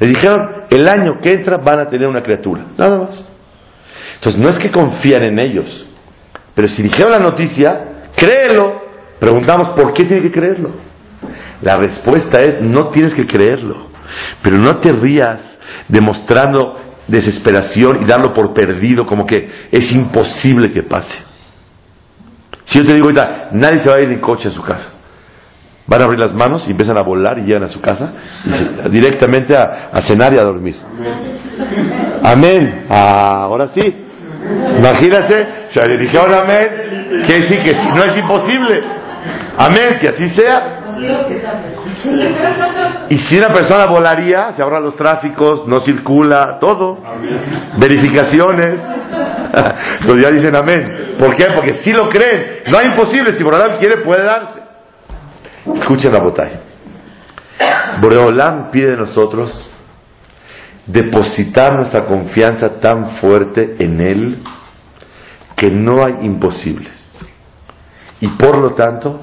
Le 0.00 0.06
dijeron, 0.06 0.64
el 0.70 0.88
año 0.88 1.20
que 1.20 1.32
entra 1.32 1.58
van 1.58 1.80
a 1.80 1.86
tener 1.86 2.08
una 2.08 2.22
criatura. 2.22 2.62
Nada 2.76 2.98
más. 2.98 3.28
Entonces, 4.14 4.40
no 4.40 4.48
es 4.48 4.58
que 4.58 4.70
confían 4.70 5.22
en 5.24 5.38
ellos. 5.38 5.86
Pero 6.54 6.68
si 6.68 6.82
dijeron 6.82 7.12
la 7.12 7.18
noticia, 7.18 8.08
créelo. 8.16 8.82
Preguntamos, 9.18 9.70
¿por 9.70 9.92
qué 9.92 10.04
tiene 10.04 10.22
que 10.22 10.30
creerlo? 10.30 10.70
La 11.62 11.76
respuesta 11.76 12.40
es, 12.40 12.60
no 12.60 12.88
tienes 12.88 13.14
que 13.14 13.26
creerlo. 13.26 13.88
Pero 14.42 14.58
no 14.58 14.78
te 14.78 14.92
rías 14.92 15.40
demostrando 15.88 16.78
desesperación 17.06 18.02
y 18.02 18.06
darlo 18.06 18.32
por 18.34 18.52
perdido, 18.52 19.04
como 19.06 19.26
que 19.26 19.68
es 19.70 19.92
imposible 19.92 20.72
que 20.72 20.82
pase. 20.82 21.14
Si 22.66 22.78
yo 22.78 22.84
te 22.84 22.92
digo 22.92 23.06
ahorita, 23.06 23.50
nadie 23.52 23.80
se 23.82 23.88
va 23.88 23.96
a 23.96 24.02
ir 24.02 24.10
en 24.10 24.20
coche 24.20 24.48
a 24.48 24.50
su 24.50 24.62
casa. 24.62 24.97
Van 25.88 26.02
a 26.02 26.04
abrir 26.04 26.20
las 26.20 26.34
manos 26.34 26.64
y 26.68 26.70
empiezan 26.70 26.98
a 26.98 27.02
volar 27.02 27.38
y 27.38 27.46
llegan 27.46 27.64
a 27.64 27.68
su 27.68 27.80
casa 27.80 28.12
directamente 28.90 29.56
a, 29.56 30.00
cenar 30.06 30.34
y 30.34 30.38
a 30.38 30.42
dormir. 30.42 30.76
Amén. 32.22 32.86
ahora 32.88 33.70
sí. 33.74 34.04
Imagínate, 34.78 35.46
o 35.70 35.72
sea, 35.72 35.86
le 35.86 35.98
dijeron 35.98 36.32
amén, 36.32 37.24
que 37.26 37.42
sí, 37.48 37.56
que 37.58 37.70
sí, 37.70 37.88
no 37.94 38.04
es 38.04 38.16
imposible. 38.16 38.82
Amén, 39.58 39.98
que 40.00 40.08
así 40.08 40.28
sea. 40.30 40.78
Y 43.10 43.18
si 43.18 43.38
una 43.38 43.48
persona 43.48 43.86
volaría, 43.86 44.52
se 44.54 44.62
ahorran 44.62 44.82
los 44.84 44.96
tráficos, 44.96 45.66
no 45.66 45.80
circula, 45.80 46.58
todo. 46.60 46.98
Verificaciones. 47.78 48.80
Pues 50.06 50.22
ya 50.22 50.30
dicen 50.30 50.54
amén. 50.54 51.16
¿Por 51.18 51.34
qué? 51.34 51.46
Porque 51.54 51.78
si 51.82 51.92
lo 51.92 52.08
creen. 52.08 52.60
No 52.70 52.78
hay 52.78 52.88
imposible. 52.88 53.32
Si 53.32 53.42
Boreolam 53.42 53.78
quiere, 53.78 53.96
puede 53.98 54.22
darse. 54.22 54.57
Escuchen 55.74 56.12
la 56.12 56.20
botella. 56.20 56.60
Boreolam 58.00 58.70
pide 58.70 58.90
de 58.90 58.96
nosotros 58.96 59.70
depositar 60.86 61.74
nuestra 61.74 62.04
confianza 62.04 62.80
tan 62.80 63.16
fuerte 63.16 63.76
en 63.78 64.00
Él 64.00 64.42
que 65.56 65.70
no 65.70 66.04
hay 66.04 66.24
imposibles. 66.24 66.96
Y 68.20 68.28
por 68.28 68.56
lo 68.58 68.74
tanto, 68.74 69.20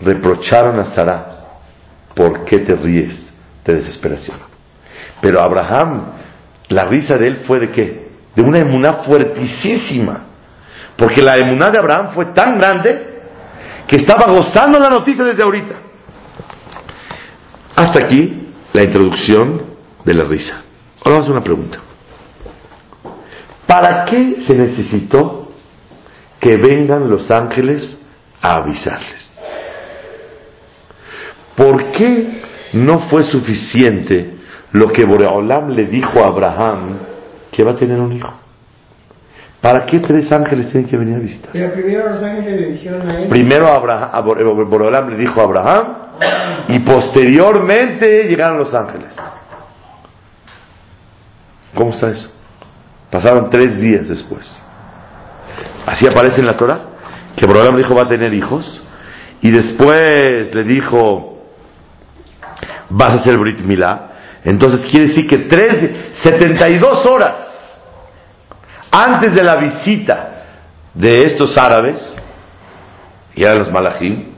reprocharon 0.00 0.78
a 0.80 0.94
Sara, 0.94 1.26
¿por 2.14 2.44
qué 2.44 2.58
te 2.58 2.74
ríes 2.74 3.32
de 3.64 3.76
desesperación? 3.76 4.38
Pero 5.20 5.40
Abraham, 5.40 6.12
la 6.68 6.84
risa 6.84 7.16
de 7.16 7.28
él 7.28 7.36
fue 7.46 7.60
de 7.60 7.70
qué? 7.70 8.08
De 8.34 8.42
una 8.42 8.58
emuná 8.58 9.04
fuertísima. 9.04 10.24
Porque 10.96 11.22
la 11.22 11.36
emuná 11.36 11.70
de 11.70 11.78
Abraham 11.78 12.10
fue 12.14 12.26
tan 12.26 12.58
grande 12.58 13.13
que 13.86 13.96
estaba 13.96 14.32
gozando 14.32 14.78
la 14.78 14.88
noticia 14.88 15.24
desde 15.24 15.42
ahorita. 15.42 15.74
Hasta 17.76 18.04
aquí 18.04 18.48
la 18.72 18.82
introducción 18.82 19.62
de 20.04 20.14
la 20.14 20.24
risa. 20.24 20.62
Ahora 21.04 21.18
vamos 21.18 21.20
a 21.20 21.22
hacer 21.22 21.32
una 21.32 21.44
pregunta. 21.44 21.78
¿Para 23.66 24.04
qué 24.04 24.42
se 24.46 24.54
necesitó 24.54 25.52
que 26.40 26.56
vengan 26.56 27.08
los 27.10 27.30
ángeles 27.30 27.98
a 28.40 28.56
avisarles? 28.56 29.32
¿Por 31.56 31.92
qué 31.92 32.42
no 32.74 33.08
fue 33.08 33.24
suficiente 33.24 34.38
lo 34.72 34.88
que 34.88 35.04
Boreolam 35.04 35.70
le 35.70 35.86
dijo 35.86 36.20
a 36.20 36.28
Abraham 36.28 36.98
que 37.50 37.62
va 37.62 37.72
a 37.72 37.76
tener 37.76 38.00
un 38.00 38.12
hijo? 38.12 38.43
¿Para 39.64 39.86
qué 39.86 39.98
tres 39.98 40.30
ángeles 40.30 40.70
tienen 40.70 40.90
que 40.90 40.94
venir 40.94 41.16
a 41.16 41.20
visitar? 41.20 41.48
Pero 41.50 41.72
primero 41.72 42.10
los 42.10 42.22
ángeles 42.22 42.60
le 42.60 42.66
dijeron 42.72 43.10
a 43.10 43.22
él. 43.22 43.28
Primero 43.30 43.66
Abraham, 43.66 44.68
Boreolam 44.68 45.08
le 45.08 45.16
dijo 45.16 45.40
a 45.40 45.44
Abraham 45.44 45.86
y 46.68 46.80
posteriormente 46.80 48.24
llegaron 48.24 48.58
los 48.58 48.74
ángeles. 48.74 49.08
¿Cómo 51.74 51.92
está 51.92 52.10
eso? 52.10 52.30
Pasaron 53.10 53.48
tres 53.48 53.80
días 53.80 54.06
después. 54.06 54.46
Así 55.86 56.06
aparece 56.06 56.42
en 56.42 56.46
la 56.46 56.58
Torah 56.58 56.80
que 57.34 57.46
Boreolam 57.46 57.78
dijo 57.78 57.94
va 57.94 58.02
a 58.02 58.08
tener 58.08 58.34
hijos 58.34 58.84
y 59.40 59.50
después 59.50 60.54
le 60.54 60.64
dijo 60.64 61.38
vas 62.90 63.12
a 63.12 63.14
hacer 63.14 63.38
Brit 63.38 63.60
Milá. 63.60 64.10
Entonces 64.44 64.90
quiere 64.90 65.08
decir 65.08 65.26
que 65.26 65.38
tres, 65.48 66.20
72 66.22 67.06
horas 67.06 67.43
antes 68.94 69.34
de 69.34 69.42
la 69.42 69.56
visita 69.56 70.44
de 70.94 71.24
estos 71.24 71.58
árabes, 71.58 71.96
y 73.34 73.42
eran 73.42 73.58
los 73.58 73.72
malajim, 73.72 74.34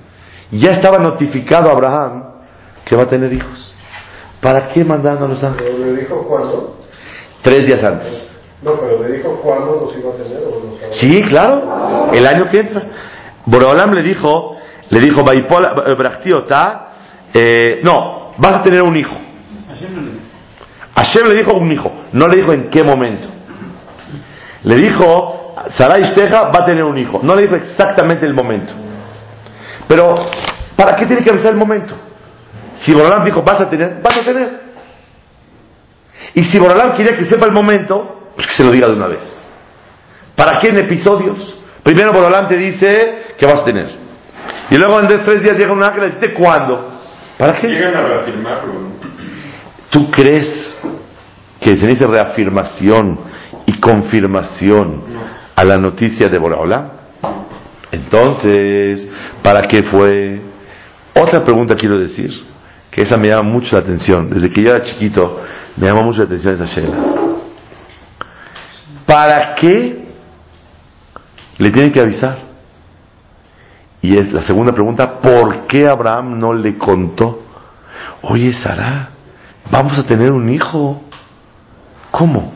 ya 0.50 0.70
estaba 0.70 0.98
notificado 0.98 1.68
a 1.68 1.72
Abraham 1.72 2.24
que 2.84 2.96
va 2.96 3.02
a 3.02 3.08
tener 3.08 3.32
hijos. 3.32 3.74
¿Para 4.40 4.68
qué 4.68 4.84
mandaron 4.84 5.24
a 5.24 5.28
los 5.28 5.44
ángeles? 5.44 5.74
¿Pero 5.76 5.92
le 5.92 6.00
dijo 6.00 6.22
cuándo? 6.26 6.78
Tres 7.42 7.66
días 7.66 7.84
antes. 7.84 8.30
No, 8.62 8.72
pero 8.80 9.02
le 9.02 9.18
dijo 9.18 9.40
cuándo 9.42 9.80
los 9.82 9.96
iba 9.98 10.10
a 10.10 10.16
tener 10.16 10.42
o 10.44 10.60
los 10.60 10.96
Sí, 10.96 11.22
claro, 11.28 12.10
el 12.12 12.26
año 12.26 12.46
que 12.50 12.60
entra. 12.60 12.82
Boreolam 13.44 13.90
le 13.90 14.02
dijo, 14.02 14.56
le 14.88 15.00
dijo, 15.00 15.24
eh, 17.34 17.80
no, 17.84 18.32
vas 18.38 18.52
a 18.52 18.62
tener 18.62 18.82
un 18.82 18.96
hijo. 18.96 19.14
Hashem 20.94 21.28
le 21.28 21.34
dijo 21.34 21.52
un 21.52 21.70
hijo, 21.70 21.92
no 22.12 22.26
le 22.26 22.36
dijo 22.36 22.52
en 22.52 22.70
qué 22.70 22.82
momento. 22.82 23.35
Le 24.66 24.74
dijo, 24.74 25.54
Sarai 25.78 26.02
Shteja 26.02 26.48
va 26.48 26.62
a 26.62 26.66
tener 26.66 26.82
un 26.82 26.98
hijo, 26.98 27.20
no 27.22 27.36
le 27.36 27.42
dijo 27.42 27.54
exactamente 27.54 28.26
el 28.26 28.34
momento. 28.34 28.74
Pero, 29.86 30.12
¿para 30.74 30.96
qué 30.96 31.06
tiene 31.06 31.22
que 31.22 31.30
avisar 31.30 31.52
el 31.52 31.56
momento? 31.56 31.94
Si 32.74 32.92
Borolam 32.92 33.24
dijo, 33.24 33.44
vas 33.44 33.60
a 33.60 33.70
tener, 33.70 34.00
vas 34.02 34.18
a 34.18 34.24
tener. 34.24 34.60
Y 36.34 36.42
si 36.44 36.58
Borolam 36.58 36.96
quería 36.96 37.16
que 37.16 37.26
sepa 37.26 37.46
el 37.46 37.52
momento, 37.52 38.32
pues 38.34 38.48
que 38.48 38.54
se 38.54 38.64
lo 38.64 38.72
diga 38.72 38.88
de 38.88 38.94
una 38.94 39.06
vez. 39.06 39.20
¿Para 40.34 40.58
qué 40.58 40.70
en 40.70 40.78
episodios? 40.78 41.56
Primero 41.84 42.10
Borolam 42.12 42.48
te 42.48 42.56
dice 42.56 43.34
que 43.38 43.46
vas 43.46 43.62
a 43.62 43.64
tener. 43.64 43.88
Y 44.68 44.74
luego 44.74 44.98
en 44.98 45.06
tres 45.06 45.44
días 45.44 45.56
llega 45.56 45.72
un 45.72 45.84
ángel 45.84 46.08
y 46.08 46.10
dice, 46.16 46.34
¿cuándo? 46.34 46.92
¿Para 47.38 47.52
qué? 47.60 47.68
Llegan 47.68 47.94
a 47.94 48.00
reafirmarlo. 48.00 48.72
¿Tú 49.90 50.10
crees 50.10 50.76
que 51.60 51.76
se 51.76 51.86
dice 51.86 52.04
reafirmación 52.04 53.35
confirmación 53.86 55.04
a 55.54 55.64
la 55.64 55.76
noticia 55.76 56.28
de 56.28 56.38
Borahola? 56.38 56.92
Entonces, 57.92 59.08
¿para 59.44 59.68
qué 59.68 59.84
fue? 59.84 60.42
Otra 61.14 61.44
pregunta 61.44 61.76
quiero 61.76 62.00
decir, 62.00 62.30
que 62.90 63.02
esa 63.02 63.16
me 63.16 63.28
llama 63.28 63.48
mucho 63.48 63.76
la 63.76 63.82
atención. 63.82 64.28
Desde 64.28 64.50
que 64.50 64.62
yo 64.62 64.74
era 64.74 64.84
chiquito, 64.84 65.40
me 65.76 65.86
llama 65.86 66.02
mucho 66.02 66.18
la 66.18 66.24
atención 66.24 66.54
esa 66.54 66.66
Shela. 66.66 66.96
¿Para 69.06 69.54
qué 69.54 70.04
le 71.58 71.70
tienen 71.70 71.92
que 71.92 72.00
avisar? 72.00 72.38
Y 74.02 74.18
es 74.18 74.32
la 74.32 74.42
segunda 74.46 74.72
pregunta, 74.72 75.20
¿por 75.20 75.66
qué 75.66 75.86
Abraham 75.86 76.38
no 76.40 76.52
le 76.52 76.76
contó? 76.76 77.44
Oye, 78.22 78.52
Sara, 78.52 79.10
vamos 79.70 79.96
a 79.96 80.04
tener 80.04 80.32
un 80.32 80.48
hijo. 80.48 81.02
¿Cómo? 82.10 82.52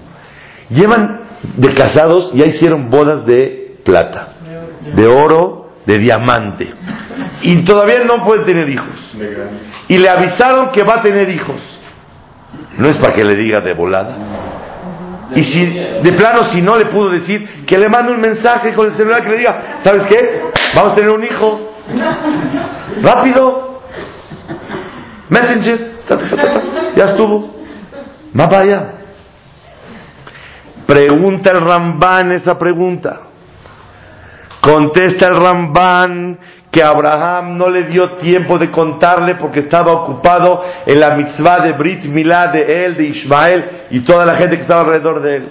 Llevan 0.68 1.19
de 1.56 1.74
casados, 1.74 2.32
ya 2.34 2.46
hicieron 2.46 2.90
bodas 2.90 3.24
de 3.26 3.76
plata, 3.84 4.34
de 4.94 5.06
oro, 5.06 5.70
de 5.86 5.98
diamante. 5.98 6.72
Y 7.42 7.64
todavía 7.64 8.04
no 8.04 8.24
puede 8.24 8.44
tener 8.44 8.68
hijos. 8.68 9.16
Y 9.88 9.98
le 9.98 10.08
avisaron 10.08 10.70
que 10.70 10.82
va 10.82 10.96
a 10.96 11.02
tener 11.02 11.28
hijos. 11.30 11.56
No 12.76 12.88
es 12.88 12.96
para 12.96 13.14
que 13.14 13.24
le 13.24 13.34
diga 13.34 13.60
de 13.60 13.72
volada. 13.74 14.16
Y 15.34 15.44
si 15.44 15.64
de 15.66 16.12
plano, 16.12 16.50
si 16.52 16.60
no 16.60 16.76
le 16.76 16.86
pudo 16.86 17.10
decir, 17.10 17.64
que 17.64 17.78
le 17.78 17.88
mande 17.88 18.12
un 18.12 18.20
mensaje 18.20 18.74
con 18.74 18.86
el 18.86 18.96
celular 18.96 19.22
que 19.22 19.30
le 19.30 19.38
diga, 19.38 19.78
¿sabes 19.82 20.04
qué? 20.06 20.42
Vamos 20.74 20.92
a 20.92 20.96
tener 20.96 21.10
un 21.10 21.24
hijo. 21.24 21.72
Rápido. 23.02 23.82
Messenger. 25.28 25.90
Ya 26.96 27.04
estuvo. 27.04 27.54
Más 28.32 28.48
vaya. 28.48 28.99
Pregunta 30.90 31.52
el 31.52 31.60
Rambán 31.60 32.32
esa 32.32 32.58
pregunta. 32.58 33.20
Contesta 34.60 35.28
el 35.28 35.36
Rambán 35.36 36.36
que 36.68 36.82
Abraham 36.82 37.56
no 37.56 37.68
le 37.68 37.84
dio 37.84 38.16
tiempo 38.16 38.58
de 38.58 38.72
contarle 38.72 39.36
porque 39.36 39.60
estaba 39.60 39.92
ocupado 39.92 40.64
en 40.84 40.98
la 40.98 41.14
mitzvah 41.14 41.60
de 41.60 41.74
Brit 41.74 42.06
Milá 42.06 42.48
de 42.48 42.86
él, 42.86 42.96
de 42.96 43.04
Ismael 43.04 43.70
y 43.90 44.00
toda 44.00 44.26
la 44.26 44.36
gente 44.36 44.56
que 44.56 44.62
estaba 44.62 44.80
alrededor 44.80 45.22
de 45.22 45.36
él. 45.36 45.48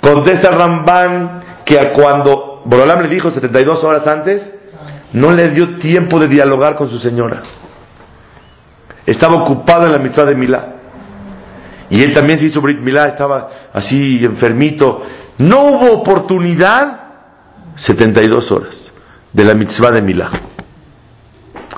Contesta 0.00 0.50
Ramban 0.50 1.42
que 1.66 1.92
cuando 1.92 2.62
Borolam 2.64 3.02
le 3.02 3.08
dijo 3.08 3.30
72 3.30 3.84
horas 3.84 4.06
antes, 4.06 4.50
no 5.12 5.32
le 5.32 5.50
dio 5.50 5.76
tiempo 5.76 6.18
de 6.18 6.28
dialogar 6.28 6.74
con 6.74 6.88
su 6.88 6.98
señora. 7.00 7.42
Estaba 9.04 9.42
ocupado 9.42 9.84
en 9.84 9.92
la 9.92 9.98
mitzvah 9.98 10.24
de 10.24 10.34
Milá. 10.34 10.77
Y 11.90 12.02
él 12.02 12.12
también 12.12 12.38
se 12.38 12.46
hizo 12.46 12.60
Brit 12.60 12.80
Milá, 12.80 13.04
estaba 13.04 13.48
así 13.72 14.20
enfermito. 14.22 15.02
No 15.38 15.62
hubo 15.62 16.00
oportunidad 16.00 17.00
72 17.76 18.50
horas 18.50 18.92
de 19.32 19.44
la 19.44 19.54
mitzvah 19.54 19.90
de 19.90 20.02
Milá. 20.02 20.28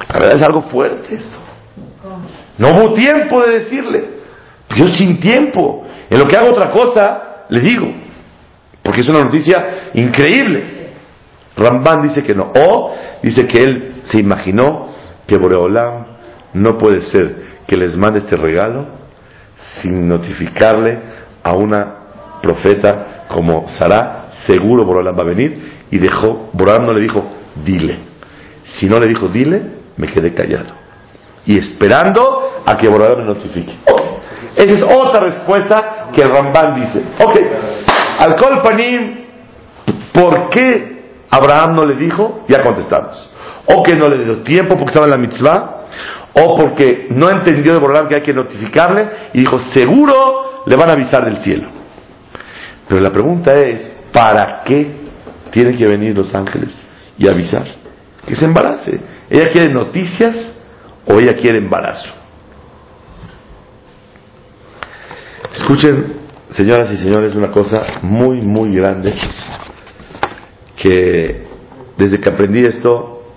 La 0.08 0.18
verdad 0.18 0.36
es 0.36 0.42
algo 0.42 0.62
fuerte 0.62 1.14
esto. 1.14 1.38
No 2.58 2.70
hubo 2.70 2.94
tiempo 2.94 3.42
de 3.42 3.60
decirle. 3.60 4.04
Yo 4.76 4.86
sin 4.88 5.20
tiempo. 5.20 5.84
En 6.08 6.18
lo 6.18 6.26
que 6.26 6.36
hago 6.36 6.54
otra 6.54 6.70
cosa, 6.70 7.44
le 7.48 7.60
digo. 7.60 7.86
Porque 8.82 9.02
es 9.02 9.08
una 9.08 9.22
noticia 9.22 9.90
increíble. 9.94 10.90
Ramban 11.56 12.02
dice 12.02 12.22
que 12.22 12.34
no. 12.34 12.52
O 12.54 12.94
dice 13.22 13.46
que 13.46 13.62
él 13.62 14.02
se 14.04 14.18
imaginó 14.18 14.88
que 15.26 15.36
Boreolam 15.36 16.06
no 16.54 16.76
puede 16.76 17.02
ser 17.02 17.60
que 17.66 17.76
les 17.76 17.96
mande 17.96 18.20
este 18.20 18.36
regalo 18.36 18.99
sin 19.80 20.08
notificarle 20.08 20.98
a 21.42 21.52
una 21.52 21.94
profeta 22.42 23.24
como 23.28 23.68
Sara. 23.68 24.16
Seguro 24.46 24.84
Boreolam 24.84 25.18
va 25.18 25.22
a 25.22 25.26
venir. 25.26 25.80
Y 25.90 25.98
dejó, 25.98 26.50
Boreolam 26.52 26.86
no 26.86 26.92
le 26.92 27.00
dijo, 27.00 27.24
dile. 27.64 27.98
Si 28.78 28.86
no 28.86 28.98
le 28.98 29.06
dijo, 29.06 29.28
dile, 29.28 29.62
me 29.96 30.06
quedé 30.08 30.34
callado. 30.34 30.74
Y 31.46 31.58
esperando 31.58 32.62
a 32.66 32.76
que 32.76 32.88
Boreolam 32.88 33.18
me 33.18 33.24
notifique. 33.24 33.74
Ok. 33.86 34.00
Esa 34.56 34.74
es 34.74 34.82
otra 34.82 35.20
respuesta 35.20 36.10
que 36.12 36.22
el 36.22 36.30
Ramban 36.30 36.80
dice. 36.80 37.02
Ok. 37.18 37.40
Al 38.18 38.34
Panim, 38.62 39.24
¿por 40.12 40.50
qué 40.50 41.00
Abraham 41.30 41.74
no 41.74 41.84
le 41.84 41.96
dijo? 41.96 42.44
Ya 42.48 42.60
contestamos. 42.60 43.30
O 43.66 43.82
que 43.82 43.94
no 43.94 44.08
le 44.08 44.24
dio 44.24 44.42
tiempo 44.42 44.74
porque 44.74 44.90
estaba 44.90 45.06
en 45.06 45.12
la 45.12 45.16
mitzvah, 45.16 45.79
o 46.34 46.56
porque 46.56 47.08
no 47.10 47.28
entendió 47.28 47.72
de 47.72 47.78
Boreolam 47.78 48.08
que 48.08 48.16
hay 48.16 48.22
que 48.22 48.32
notificarle 48.32 49.08
y 49.34 49.40
dijo, 49.40 49.58
seguro 49.72 50.62
le 50.66 50.76
van 50.76 50.90
a 50.90 50.92
avisar 50.92 51.24
del 51.24 51.38
cielo. 51.42 51.68
Pero 52.88 53.00
la 53.00 53.10
pregunta 53.10 53.58
es, 53.58 54.00
¿para 54.12 54.62
qué 54.64 54.90
tienen 55.50 55.76
que 55.76 55.86
venir 55.86 56.16
los 56.16 56.34
ángeles 56.34 56.72
y 57.18 57.28
avisar? 57.28 57.66
Que 58.26 58.36
se 58.36 58.44
embarace. 58.44 59.00
¿Ella 59.28 59.46
quiere 59.46 59.72
noticias 59.72 60.56
o 61.06 61.18
ella 61.18 61.34
quiere 61.34 61.58
embarazo? 61.58 62.10
Escuchen, 65.54 66.14
señoras 66.50 66.92
y 66.92 66.96
señores, 66.96 67.34
una 67.34 67.50
cosa 67.50 68.00
muy, 68.02 68.40
muy 68.40 68.74
grande 68.74 69.14
que 70.76 71.46
desde 71.96 72.18
que 72.18 72.28
aprendí 72.28 72.60
esto 72.60 73.34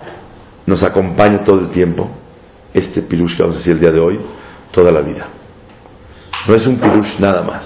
nos 0.66 0.82
acompaña 0.82 1.44
todo 1.44 1.60
el 1.60 1.70
tiempo, 1.70 2.10
este 2.74 3.00
pilush 3.02 3.36
que 3.36 3.42
vamos 3.42 3.56
a 3.56 3.58
decir 3.60 3.74
el 3.74 3.80
día 3.80 3.92
de 3.92 4.00
hoy, 4.00 4.20
toda 4.72 4.92
la 4.92 5.00
vida. 5.00 5.28
No 6.46 6.54
es 6.54 6.66
un 6.66 6.76
pilush 6.76 7.18
nada 7.20 7.42
más, 7.42 7.64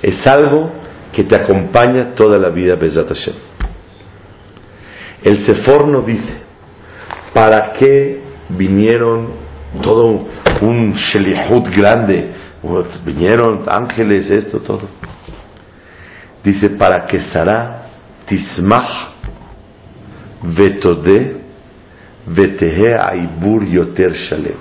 es 0.00 0.26
algo 0.26 0.70
que 1.12 1.24
te 1.24 1.34
acompaña 1.36 2.14
toda 2.14 2.38
la 2.38 2.48
vida, 2.50 2.76
Bezat 2.76 3.08
Hashem. 3.08 3.34
El 5.24 5.44
Sefor 5.44 6.04
dice, 6.06 6.32
¿para 7.34 7.72
qué 7.72 8.20
vinieron 8.50 9.30
todo 9.82 10.26
un 10.62 10.94
shelihut 10.94 11.68
grande? 11.68 12.32
Vinieron 13.04 13.64
ángeles, 13.68 14.30
esto, 14.30 14.60
todo. 14.60 14.82
Dice, 16.44 16.70
para 16.70 17.04
que 17.06 17.18
Sara 17.18 17.82
tismach 18.26 19.08
vetode 20.42 21.37
aibur 23.00 23.64
yoter 23.64 24.12
shalem. 24.14 24.56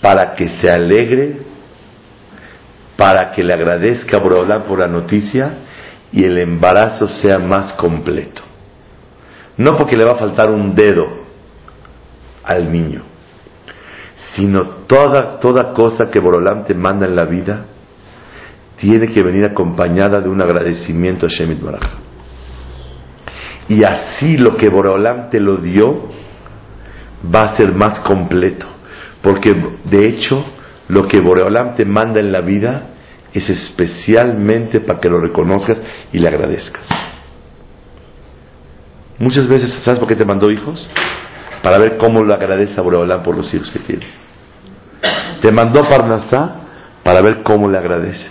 Para 0.00 0.34
que 0.34 0.48
se 0.48 0.70
alegre, 0.70 1.36
para 2.96 3.32
que 3.32 3.42
le 3.42 3.52
agradezca 3.52 4.16
a 4.16 4.20
Borolam 4.20 4.64
por 4.64 4.78
la 4.78 4.88
noticia 4.88 5.58
y 6.12 6.24
el 6.24 6.38
embarazo 6.38 7.08
sea 7.08 7.38
más 7.38 7.74
completo. 7.74 8.42
No 9.56 9.72
porque 9.76 9.96
le 9.96 10.04
va 10.04 10.12
a 10.12 10.18
faltar 10.18 10.50
un 10.50 10.74
dedo 10.74 11.22
al 12.44 12.72
niño, 12.72 13.02
sino 14.34 14.66
toda, 14.86 15.38
toda 15.38 15.72
cosa 15.72 16.10
que 16.10 16.18
Borolam 16.18 16.64
te 16.64 16.74
manda 16.74 17.06
en 17.06 17.14
la 17.14 17.24
vida 17.24 17.66
tiene 18.76 19.12
que 19.12 19.22
venir 19.22 19.44
acompañada 19.44 20.20
de 20.20 20.28
un 20.28 20.42
agradecimiento 20.42 21.26
a 21.26 21.28
Shemit 21.28 21.62
Baraj. 21.62 22.01
Y 23.68 23.84
así 23.84 24.36
lo 24.36 24.56
que 24.56 24.68
Borolam 24.68 25.30
te 25.30 25.40
lo 25.40 25.56
dio 25.56 26.08
va 27.34 27.42
a 27.42 27.56
ser 27.56 27.72
más 27.72 28.00
completo. 28.00 28.66
Porque 29.22 29.54
de 29.84 30.08
hecho, 30.08 30.44
lo 30.88 31.06
que 31.06 31.20
Boreolam 31.20 31.74
te 31.74 31.84
manda 31.84 32.20
en 32.20 32.32
la 32.32 32.40
vida 32.40 32.88
es 33.32 33.48
especialmente 33.48 34.80
para 34.80 35.00
que 35.00 35.08
lo 35.08 35.20
reconozcas 35.20 35.78
y 36.12 36.18
le 36.18 36.28
agradezcas. 36.28 36.86
Muchas 39.18 39.46
veces, 39.46 39.72
¿sabes 39.84 40.00
por 40.00 40.08
qué 40.08 40.16
te 40.16 40.24
mandó 40.24 40.50
hijos? 40.50 40.88
Para 41.62 41.78
ver 41.78 41.96
cómo 41.96 42.22
lo 42.22 42.34
agradece 42.34 42.78
a 42.78 42.82
Boreolam 42.82 43.22
por 43.22 43.36
los 43.36 43.52
hijos 43.54 43.70
que 43.70 43.78
tienes. 43.78 44.12
Te 45.40 45.52
mandó 45.52 45.82
Parnasá 45.88 46.56
para 47.04 47.22
ver 47.22 47.42
cómo 47.42 47.70
le 47.70 47.78
agradeces. 47.78 48.30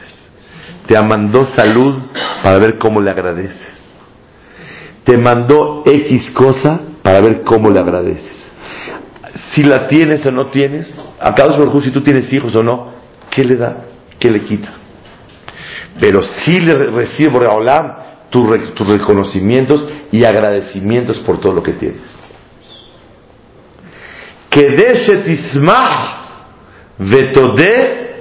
Te 0.88 1.02
mandó 1.02 1.46
salud 1.46 2.02
para 2.44 2.58
ver 2.58 2.78
cómo 2.78 3.02
le 3.02 3.10
agradeces. 3.10 3.81
Te 5.04 5.18
mandó 5.18 5.84
X 5.86 6.32
cosa 6.32 6.80
para 7.02 7.20
ver 7.22 7.42
cómo 7.44 7.70
le 7.70 7.80
agradeces. 7.80 8.52
Si 9.52 9.64
la 9.64 9.88
tienes 9.88 10.26
o 10.26 10.32
no 10.32 10.50
tienes, 10.50 10.94
a 11.20 11.34
cada 11.34 11.56
uno 11.56 11.82
si 11.82 11.92
tú 11.92 12.02
tienes 12.02 12.32
hijos 12.32 12.56
o 12.56 12.64
no, 12.64 12.94
¿qué 13.30 13.44
le 13.44 13.56
da? 13.56 13.86
¿Qué 14.20 14.30
le 14.30 14.42
quita? 14.42 14.74
Pero 16.00 16.22
si 16.24 16.60
le 16.60 16.74
recibe 16.74 17.32
Boreolam 17.32 17.94
tus, 18.30 18.74
tus 18.74 18.88
reconocimientos 18.88 19.88
y 20.12 20.24
agradecimientos 20.24 21.20
por 21.20 21.40
todo 21.40 21.54
lo 21.54 21.64
que 21.64 21.74
tienes. 21.74 22.22
Kedeshetismach 24.50 26.22
vetode 26.98 28.12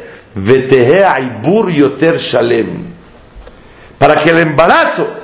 yoter 1.75 2.19
shalem. 2.19 2.91
Para 3.99 4.23
que 4.23 4.31
el 4.31 4.39
embarazo 4.39 5.20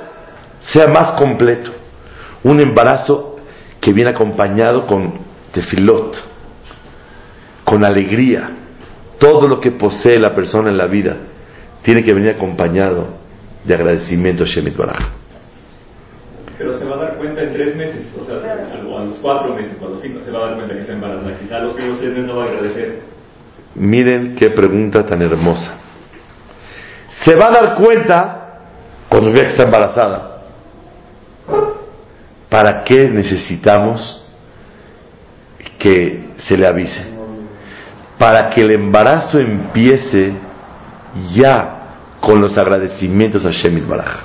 sea 0.72 0.88
más 0.88 1.12
completo. 1.18 1.70
Un 2.42 2.61
embarazo 2.61 3.37
que 3.81 3.92
viene 3.92 4.11
acompañado 4.11 4.87
con 4.87 5.14
tefilot, 5.52 6.16
con 7.64 7.85
alegría. 7.85 8.50
Todo 9.18 9.48
lo 9.48 9.61
que 9.61 9.72
posee 9.72 10.18
la 10.18 10.35
persona 10.35 10.70
en 10.70 10.76
la 10.76 10.87
vida 10.87 11.16
tiene 11.83 12.02
que 12.02 12.12
venir 12.12 12.31
acompañado 12.31 13.09
de 13.64 13.74
agradecimiento 13.74 14.44
a 14.44 14.46
Shemit 14.46 14.76
Baraj. 14.76 15.09
Pero 16.59 16.79
se 16.79 16.85
va 16.85 16.96
a 16.96 16.98
dar 16.98 17.16
cuenta 17.16 17.42
en 17.42 17.52
tres 17.52 17.76
meses, 17.76 18.14
o 18.18 18.24
sea, 18.24 18.37
a 18.37 19.02
los 19.02 19.14
cuatro 19.16 19.55
meses, 19.55 19.76
a 19.81 19.85
los 19.85 20.00
cinco, 20.00 20.20
se 20.24 20.31
va 20.31 20.38
a 20.38 20.46
dar 20.48 20.55
cuenta 20.57 20.74
que 20.74 20.81
está 20.81 20.92
embarazada. 20.94 21.38
Quizá 21.38 21.57
a 21.57 21.61
los 21.61 21.74
primeros 21.74 21.98
tres 21.98 22.11
meses 22.12 22.26
no 22.26 22.37
va 22.37 22.44
a 22.44 22.46
agradecer. 22.46 23.00
Miren 23.74 24.37
qué 24.37 24.50
pregunta 24.50 25.05
tan 25.05 25.20
hermosa. 25.20 25.79
Se 27.24 27.35
va 27.35 27.46
a 27.46 27.50
dar 27.50 27.74
cuenta 27.74 28.61
cuando 29.09 29.33
vea 29.33 29.44
que 29.44 29.50
está 29.50 29.64
embarazada. 29.64 30.36
¿Para 32.57 32.85
qué 32.85 33.11
necesitamos 33.11 34.25
que 35.79 36.31
se 36.38 36.57
le 36.57 36.66
avise? 36.66 37.07
Para 38.16 38.49
que 38.49 38.62
el 38.62 38.71
embarazo 38.71 39.38
empiece 39.38 40.33
ya 41.35 41.81
con 42.19 42.40
los 42.40 42.57
agradecimientos 42.57 43.45
a 43.45 43.51
Shemit 43.51 43.87
Baraj. 43.87 44.21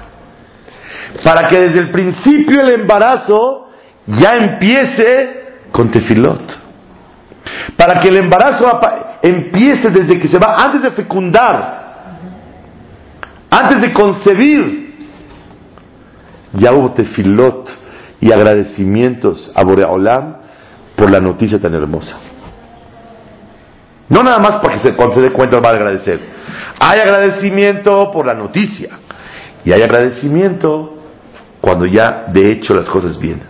Para 1.25 1.49
que 1.49 1.59
desde 1.59 1.79
el 1.79 1.91
principio 1.91 2.61
el 2.61 2.79
embarazo 2.79 3.67
ya 4.07 4.35
empiece 4.35 5.65
con 5.69 5.91
tefilot. 5.91 6.57
Para 7.75 7.99
que 7.99 8.07
el 8.07 8.15
embarazo 8.15 8.79
empiece 9.21 9.89
desde 9.89 10.17
que 10.21 10.29
se 10.29 10.39
va, 10.39 10.55
antes 10.55 10.83
de 10.83 10.91
fecundar, 10.91 12.13
antes 13.49 13.81
de 13.81 13.91
concebir, 13.91 14.95
ya 16.53 16.71
hubo 16.71 16.93
tefilot 16.93 17.80
y 18.21 18.31
agradecimientos 18.31 19.51
a 19.55 19.63
Boreolam 19.63 20.37
por 20.95 21.11
la 21.11 21.19
noticia 21.19 21.59
tan 21.59 21.73
hermosa. 21.73 22.17
No 24.09 24.21
nada 24.23 24.39
más 24.39 24.61
para 24.61 24.75
que 24.75 24.87
se, 24.87 24.95
cuando 24.95 25.15
se 25.15 25.21
dé 25.21 25.31
cuenta 25.31 25.59
va 25.59 25.69
a 25.69 25.73
agradecer. 25.73 26.19
Hay 26.79 26.99
agradecimiento 26.99 28.11
por 28.11 28.27
la 28.27 28.35
noticia. 28.35 28.99
Y 29.63 29.71
hay 29.71 29.81
agradecimiento 29.81 30.97
cuando 31.59 31.85
ya 31.85 32.25
de 32.27 32.51
hecho 32.51 32.73
las 32.73 32.87
cosas 32.87 33.19
vienen. 33.19 33.47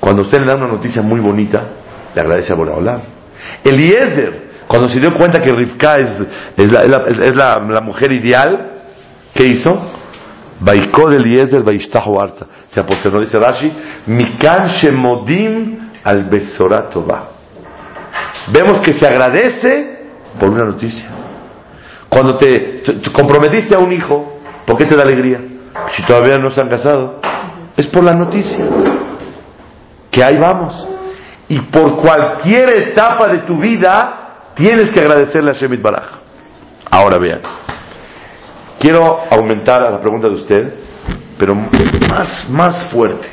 Cuando 0.00 0.22
usted 0.22 0.40
le 0.40 0.46
da 0.46 0.56
una 0.56 0.68
noticia 0.68 1.02
muy 1.02 1.20
bonita, 1.20 1.62
le 2.14 2.20
agradece 2.20 2.52
a 2.52 2.56
Boreolam. 2.56 3.00
Eliezer, 3.62 4.44
cuando 4.66 4.88
se 4.88 5.00
dio 5.00 5.14
cuenta 5.14 5.42
que 5.42 5.52
Rivka 5.52 5.94
es, 5.94 6.08
es, 6.56 7.34
la, 7.34 7.58
la 7.68 7.80
mujer 7.80 8.12
ideal, 8.12 8.72
¿qué 9.34 9.46
hizo? 9.46 10.03
Baikod 10.60 11.14
Eliezer 11.14 11.62
Baishtahu 11.62 12.20
Arza. 12.20 12.46
Se 12.68 12.80
aposternó, 12.80 13.20
dice 13.20 13.38
Rashi, 13.38 13.72
Mikan 14.06 14.68
Shemodim 14.68 15.78
al 16.04 16.24
Besorah 16.24 16.90
Tovah. 16.90 17.28
Vemos 18.52 18.80
que 18.80 18.94
se 18.94 19.06
agradece 19.06 19.98
por 20.38 20.50
una 20.50 20.70
noticia. 20.70 21.10
Cuando 22.08 22.36
te 22.36 22.82
comprometiste 23.12 23.74
a 23.74 23.78
un 23.78 23.92
hijo, 23.92 24.38
¿por 24.66 24.76
qué 24.76 24.84
te 24.84 24.96
da 24.96 25.02
alegría? 25.02 25.40
Si 25.96 26.04
todavía 26.04 26.38
no 26.38 26.50
se 26.50 26.60
han 26.60 26.68
casado. 26.68 27.20
es 27.76 27.86
por 27.88 28.04
la 28.04 28.12
noticia. 28.12 28.66
Que 30.10 30.22
ahí 30.22 30.36
vamos. 30.38 30.88
Y 31.48 31.58
por 31.60 31.96
cualquier 31.96 32.68
etapa 32.70 33.28
de 33.28 33.38
tu 33.38 33.56
vida 33.58 34.52
tienes 34.54 34.90
que 34.90 35.00
agradecerle 35.00 35.50
a 35.50 35.54
Shemit 35.54 35.82
Baraj. 35.82 36.04
Ahora 36.90 37.18
vean. 37.18 37.40
Quiero 38.78 39.24
aumentar 39.30 39.82
a 39.82 39.90
la 39.90 40.00
pregunta 40.00 40.28
de 40.28 40.34
usted, 40.34 40.74
pero 41.38 41.54
más, 41.54 42.48
más 42.48 42.90
fuerte. 42.92 43.28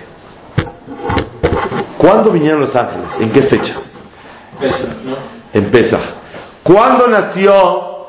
¿Cuándo 1.98 2.32
vinieron 2.32 2.62
los 2.62 2.76
ángeles? 2.76 3.10
¿En 3.20 3.32
qué 3.32 3.44
fecha? 3.44 3.76
¿no? 5.04 5.16
En 5.54 5.72
Pesach. 5.72 6.02
¿Cuándo 6.64 7.08
nació 7.08 8.08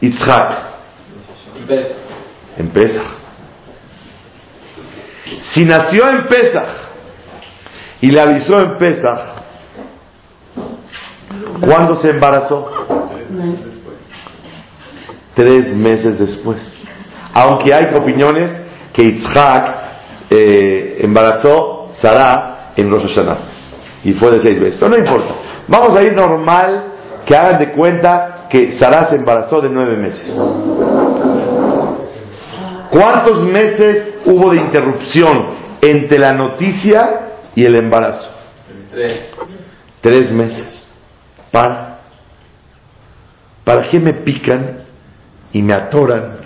Yitzhak? 0.00 0.70
En 2.56 2.68
Pesach. 2.70 3.06
Si 5.52 5.64
nació 5.64 6.08
en 6.08 6.26
Pesach 6.26 6.68
y 8.00 8.10
le 8.10 8.20
avisó 8.20 8.58
en 8.60 8.78
Pesach, 8.78 9.20
¿cuándo 11.60 11.96
se 11.96 12.10
embarazó? 12.10 12.70
Tres 15.34 15.74
meses 15.74 16.18
después. 16.18 16.58
Aunque 17.32 17.72
hay 17.72 17.94
opiniones 17.94 18.50
que 18.92 19.02
Yitzhak 19.02 19.80
eh, 20.30 20.98
embarazó 21.00 21.90
Sarah 22.00 22.72
en 22.76 22.90
Rosh 22.90 23.06
Hashanah 23.06 23.38
y 24.04 24.14
fue 24.14 24.30
de 24.30 24.40
seis 24.40 24.58
meses, 24.58 24.76
pero 24.78 24.90
no 24.90 24.98
importa. 24.98 25.34
Vamos 25.68 25.96
a 25.96 26.02
ir 26.02 26.14
normal 26.14 26.92
que 27.24 27.36
hagan 27.36 27.60
de 27.60 27.72
cuenta 27.72 28.46
que 28.48 28.72
Sarah 28.72 29.08
se 29.08 29.16
embarazó 29.16 29.60
de 29.60 29.68
nueve 29.68 29.96
meses. 29.96 30.34
¿Cuántos 32.90 33.44
meses 33.44 34.14
hubo 34.26 34.50
de 34.50 34.58
interrupción 34.58 35.50
entre 35.80 36.18
la 36.18 36.32
noticia 36.32 37.20
y 37.54 37.64
el 37.64 37.76
embarazo? 37.76 38.28
Tres 40.00 40.32
meses. 40.32 40.92
¿Para? 41.52 42.00
¿Para 43.64 43.88
qué 43.88 44.00
me 44.00 44.14
pican 44.14 44.79
y 45.52 45.62
me 45.62 45.72
atoran? 45.72 46.38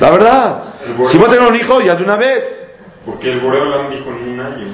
La 0.00 0.10
verdad. 0.10 0.62
Si 1.10 1.18
voy 1.18 1.28
a 1.28 1.30
tener 1.30 1.48
un 1.48 1.56
hijo, 1.56 1.80
ya 1.80 1.94
de 1.94 2.04
una 2.04 2.16
vez. 2.16 2.44
porque 3.06 3.28
el 3.30 3.40
Boreolam 3.40 3.90
dijo 3.90 4.10
en 4.10 4.28
un 4.30 4.40
año. 4.40 4.66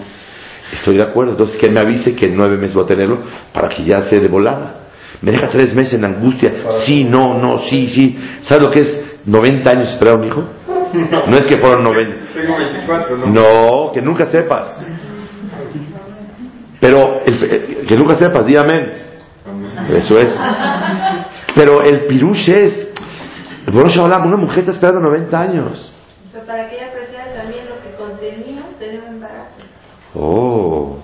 Estoy 0.73 0.97
de 0.97 1.03
acuerdo. 1.03 1.33
Entonces 1.33 1.57
que 1.59 1.71
me 1.71 1.81
avise 1.81 2.15
que 2.15 2.27
en 2.27 2.37
nueve 2.37 2.57
meses 2.59 2.75
voy 2.75 2.85
a 2.85 2.89
tenerlo 2.89 3.19
para 3.53 3.69
que 3.69 3.85
ya 3.85 4.03
sea 4.03 4.19
de 4.21 4.29
volada. 4.29 4.75
Me 5.23 5.31
deja 5.33 5.49
tres 5.49 5.75
meses 5.75 5.95
en 5.95 6.05
angustia. 6.05 6.51
Sí, 6.87 7.05
no, 7.05 7.35
no, 7.39 7.59
sí, 7.71 7.89
sí. 7.89 8.19
¿Sabes 8.43 8.65
lo 8.65 8.71
que 8.71 8.81
es 8.81 9.05
90 9.25 9.71
años 9.71 9.89
esperar 9.93 10.17
a 10.17 10.19
un 10.19 10.27
hijo? 10.27 10.45
No 11.27 11.37
es 11.37 11.47
que 11.47 11.57
fueron 11.59 11.83
90. 11.85 12.17
Tengo 12.35 12.57
24, 12.57 13.17
¿no? 13.17 13.27
No, 13.27 13.93
que 13.93 14.01
nunca 14.03 14.27
sepas. 14.27 14.79
Pero 16.81 17.21
el- 17.27 17.87
que 17.87 17.97
nunca 17.97 18.17
sepas, 18.17 18.47
di 18.47 18.57
amén. 18.57 18.93
Eso 19.91 20.19
es. 20.19 20.35
Pero 21.59 21.83
el 21.83 22.07
pirush 22.07 22.49
es. 22.51 22.89
El 23.67 23.73
Boros 23.73 23.93
Shalom, 23.93 24.27
una 24.29 24.37
mujer 24.37 24.61
está 24.61 24.71
esperando 24.71 25.01
90 25.01 25.41
años. 25.41 25.93
Pero 26.33 26.47
para 26.47 26.71
que 26.71 26.77
ella 26.77 26.87
apreciara 26.87 27.35
también 27.35 27.65
lo 27.69 27.83
que 27.83 27.97
contenía 27.97 28.63
tener 28.79 29.01
un 29.01 29.15
embarazo. 29.15 29.57
Oh. 30.15 30.99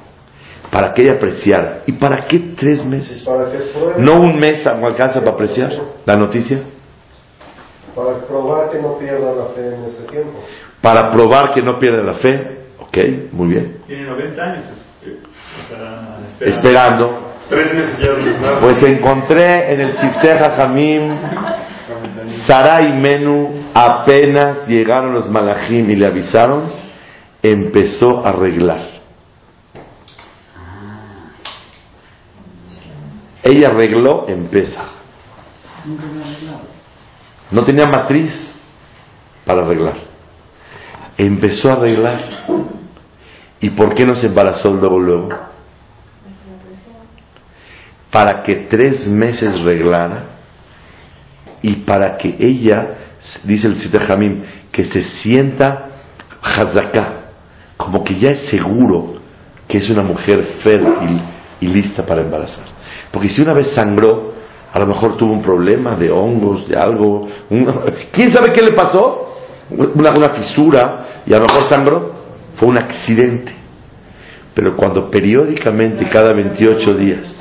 Para 0.71 0.93
que 0.95 1.03
ella 1.03 1.15
apreciara. 1.15 1.83
¿Y 1.87 1.93
para 1.93 2.29
qué 2.29 2.39
tres 2.57 2.85
meses? 2.85 3.25
Para 3.25 3.51
que 3.51 3.59
pruebe, 3.59 3.95
No 3.99 4.21
un 4.21 4.37
mes 4.39 4.65
no 4.65 4.87
alcanza 4.87 5.19
para 5.19 5.33
apreciar 5.33 5.73
la 6.07 6.15
noticia. 6.15 6.63
para 7.97 8.19
probar 8.27 8.71
que 8.71 8.79
no 8.79 8.97
pierda 8.97 9.33
la 9.33 9.47
fe 9.57 9.75
en 9.75 9.85
este 9.87 10.05
tiempo. 10.05 10.39
Para 10.81 11.11
probar 11.11 11.53
que 11.53 11.63
no 11.63 11.81
pierde 11.81 12.03
la 12.05 12.15
fe. 12.15 12.61
Ok, 12.79 12.97
muy 13.33 13.49
bien. 13.49 13.79
Tiene 13.89 14.05
90 14.05 14.43
años. 14.43 14.65
eh, 15.05 15.19
esperando. 16.41 17.34
Pues 18.61 18.83
encontré 18.83 19.73
en 19.75 19.81
el 19.81 19.99
Sifteh 19.99 20.39
Jamim 20.57 21.15
Sara 22.47 22.83
y 22.83 22.93
Menú 22.93 23.71
apenas 23.75 24.67
llegaron 24.67 25.15
los 25.15 25.29
malajim 25.29 25.91
y 25.91 25.97
le 25.97 26.07
avisaron, 26.07 26.73
empezó 27.43 28.25
a 28.25 28.31
arreglar. 28.31 28.95
Ella 33.43 33.69
arregló 33.69 34.27
en. 34.29 34.49
No 37.51 37.65
tenía 37.65 37.87
matriz 37.87 38.33
para 39.45 39.67
arreglar. 39.67 39.97
Empezó 41.19 41.71
a 41.71 41.75
arreglar. 41.75 42.25
¿Y 43.61 43.71
por 43.71 43.95
qué 43.95 44.07
no 44.07 44.15
se 44.15 44.27
embarazó 44.27 44.71
luego, 44.71 44.99
luego? 44.99 45.54
Para 48.15 48.45
que 48.45 48.55
tres 48.71 49.09
meses 49.09 49.61
reglara 49.63 50.19
y 51.63 51.73
para 51.83 52.17
que 52.17 52.37
ella, 52.39 52.87
dice 53.43 53.67
el 53.67 53.81
Sita 53.81 53.99
Jamim, 54.07 54.41
que 54.71 54.85
se 54.85 55.03
sienta 55.03 55.89
hazaká, 56.41 57.23
como 57.77 58.05
que 58.05 58.15
ya 58.15 58.31
es 58.31 58.43
seguro 58.51 59.15
que 59.67 59.79
es 59.79 59.91
una 59.91 60.05
mujer 60.05 60.45
fértil 60.63 61.21
y 61.61 61.67
lista 61.67 62.07
para 62.07 62.23
embarazar. 62.23 62.67
Porque 63.11 63.29
si 63.31 63.43
una 63.43 63.53
vez 63.53 63.73
sangró, 63.75 64.33
a 64.73 64.79
lo 64.79 64.87
mejor 64.87 65.17
tuvo 65.17 65.33
un 65.33 65.43
problema 65.43 65.97
de 65.97 66.13
hongos, 66.13 66.69
de 66.69 66.77
algo, 66.77 67.27
un- 67.51 67.67
¿quién 68.13 68.33
sabe 68.33 68.53
qué 68.53 68.63
le 68.63 68.75
pasó? 68.75 69.39
Una, 69.71 70.11
una 70.11 70.29
fisura 70.31 71.23
y 71.27 71.35
a 71.35 71.39
lo 71.41 71.47
mejor 71.47 71.69
sangró, 71.69 72.13
fue 72.59 72.69
un 72.69 72.79
accidente. 72.79 73.53
Pero 74.55 74.77
cuando 74.77 75.11
periódicamente, 75.11 76.09
cada 76.09 76.33
28 76.33 76.95
días, 76.95 77.41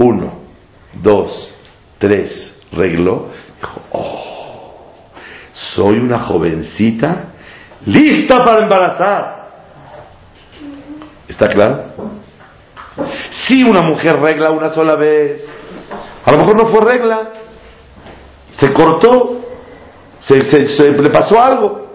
uno, 0.00 0.32
dos, 1.02 1.54
tres, 1.98 2.58
regló, 2.72 3.28
dijo, 3.60 3.80
oh, 3.92 4.94
soy 5.74 5.98
una 5.98 6.20
jovencita 6.20 7.24
lista 7.84 8.42
para 8.44 8.62
embarazar. 8.62 9.40
¿Está 11.28 11.48
claro? 11.48 11.84
Si 13.46 13.62
una 13.62 13.82
mujer 13.82 14.16
regla 14.20 14.50
una 14.50 14.70
sola 14.70 14.94
vez, 14.96 15.44
a 16.24 16.32
lo 16.32 16.38
mejor 16.38 16.56
no 16.56 16.68
fue 16.68 16.80
regla, 16.84 17.30
se 18.52 18.72
cortó, 18.72 19.40
se, 20.20 20.42
se- 20.50 20.68
se- 20.68 20.90
le 20.92 21.10
pasó 21.10 21.40
algo, 21.40 21.88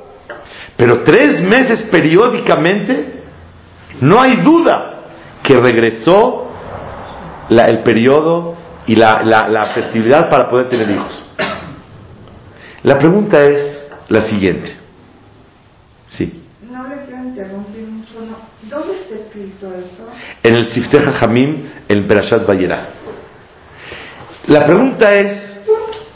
pero 0.77 1.03
tres 1.03 1.41
meses 1.41 1.83
periódicamente, 1.91 3.23
no 3.99 4.21
hay 4.21 4.37
duda 4.37 4.93
que 5.43 5.55
regresó 5.57 6.44
la- 7.49 7.63
el 7.63 7.83
periodo 7.83 8.55
y 8.87 8.95
la, 8.95 9.23
la- 9.23 9.47
la 9.49 9.65
fertilidad 9.73 10.29
para 10.29 10.49
poder 10.49 10.69
tener 10.69 10.89
hijos. 10.91 11.29
La 12.83 12.97
pregunta 12.99 13.43
es 13.43 13.87
la 14.09 14.25
siguiente. 14.27 14.75
Sí. 16.09 16.43
No 16.69 16.87
le 16.87 17.05
quiero 17.05 17.23
interrumpir 17.23 17.83
mucho, 17.87 18.13
no. 18.21 18.37
¿Dónde 18.69 18.95
está 19.01 19.15
escrito 19.15 19.67
eso? 19.73 20.07
En 20.43 20.55
el 20.55 20.71
Sifteh 20.71 21.01
Jamim, 21.01 21.63
en 21.87 22.07
Perashat 22.07 22.45
Vayera. 22.45 22.89
La 24.47 24.65
pregunta 24.65 25.13
es, 25.15 25.59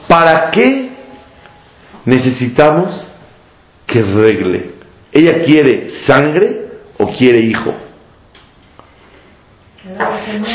¿para 0.07 0.51
qué 0.51 0.89
necesitamos 2.05 3.07
que 3.87 4.01
regle? 4.03 4.75
¿Ella 5.11 5.43
quiere 5.43 5.89
sangre 6.05 6.67
o 6.99 7.09
quiere 7.17 7.39
hijo? 7.39 7.73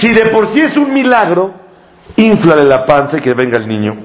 Si 0.01 0.13
de 0.13 0.27
por 0.27 0.53
sí 0.53 0.61
es 0.61 0.77
un 0.77 0.93
milagro, 0.93 1.55
inflale 2.17 2.65
la 2.65 2.85
panza 2.85 3.19
y 3.19 3.21
que 3.21 3.35
venga 3.35 3.59
el 3.59 3.67
niño. 3.69 3.97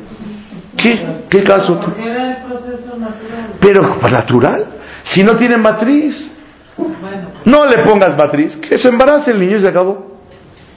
¿Qué? 0.78 1.26
¿Qué 1.30 1.44
caso? 1.44 1.78
tú? 1.80 1.92
El 2.02 2.38
proceso 2.48 2.98
natural. 2.98 3.54
Pero 3.60 3.82
natural, 4.10 4.66
si 5.04 5.24
no 5.24 5.36
tiene 5.36 5.58
matriz, 5.58 6.32
Bueno, 6.78 7.32
no 7.46 7.66
le 7.66 7.84
pongas 7.84 8.16
matriz, 8.18 8.56
que 8.58 8.80
se 8.80 8.88
embarace 8.88 9.32
el 9.32 9.40
niño 9.40 9.58
y 9.58 9.62
se 9.62 9.70
acabó. 9.70 10.20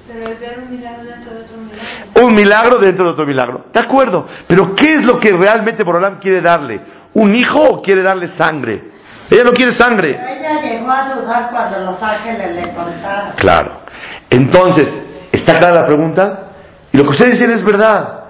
Pero 0.09 0.29
es 0.29 0.59
un 0.59 0.71
milagro 0.71 1.05
dentro 1.05 1.35
de 1.35 1.41
otro 1.43 1.57
milagro. 1.59 2.27
Un 2.27 2.35
milagro 2.35 2.79
dentro 2.79 3.05
de 3.07 3.11
otro 3.13 3.27
milagro. 3.27 3.65
De 3.73 3.81
acuerdo. 3.81 4.27
Pero 4.47 4.75
¿qué 4.75 4.95
es 4.95 5.05
lo 5.05 5.19
que 5.19 5.31
realmente 5.31 5.85
Borolam 5.85 6.19
quiere 6.19 6.41
darle? 6.41 6.81
¿Un 7.15 7.35
hijo 7.37 7.61
o 7.61 7.83
quiere 7.83 8.03
darle 8.03 8.29
sangre? 8.37 8.91
Ella 9.31 9.45
no 9.45 9.53
quiere 9.53 9.73
sangre. 9.75 10.11
Ella 10.11 10.61
llegó 10.61 10.91
a 10.91 11.15
dudar 11.15 11.51
cuando 11.51 11.93
los 11.93 12.03
ángeles 12.03 12.55
le 12.57 12.75
contaron. 12.75 13.33
Claro. 13.37 13.83
Entonces, 14.33 14.89
¿está 15.31 15.59
clara 15.59 15.83
la 15.83 15.87
pregunta? 15.87 16.49
Y 16.91 16.97
lo 16.97 17.05
que 17.05 17.11
ustedes 17.11 17.39
dicen 17.39 17.51
es 17.51 17.65
verdad. 17.65 18.25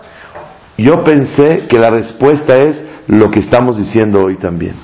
Yo 0.76 1.04
pensé 1.04 1.66
que 1.68 1.78
la 1.78 1.90
respuesta 1.90 2.56
es 2.56 2.76
lo 3.06 3.30
que 3.30 3.40
estamos 3.40 3.76
diciendo 3.76 4.22
hoy 4.24 4.36
también. 4.36 4.74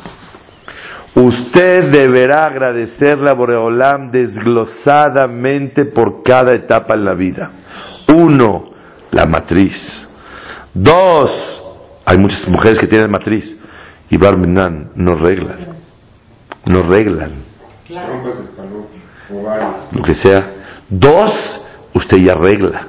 Usted 1.17 1.91
deberá 1.91 2.45
agradecerle 2.45 3.31
a 3.31 3.33
Boreolam 3.33 4.13
desglosadamente 4.13 5.87
por 5.87 6.23
cada 6.23 6.55
etapa 6.55 6.95
en 6.95 7.05
la 7.05 7.15
vida. 7.15 7.51
Uno, 8.15 8.71
la 9.11 9.27
matriz. 9.27 9.75
Dos, 10.73 11.31
hay 12.05 12.19
muchas 12.19 12.47
mujeres 12.49 12.79
que 12.79 12.87
tienen 12.87 13.11
matriz 13.11 13.45
y 14.09 14.17
Barminan 14.17 14.93
no 14.95 15.17
reglan. 15.17 15.59
no 16.67 16.83
reglan, 16.83 17.33
lo 19.93 20.03
que 20.03 20.15
sea. 20.15 20.55
Dos, 20.89 21.33
usted 21.95 22.19
ya 22.19 22.35
regla. 22.35 22.89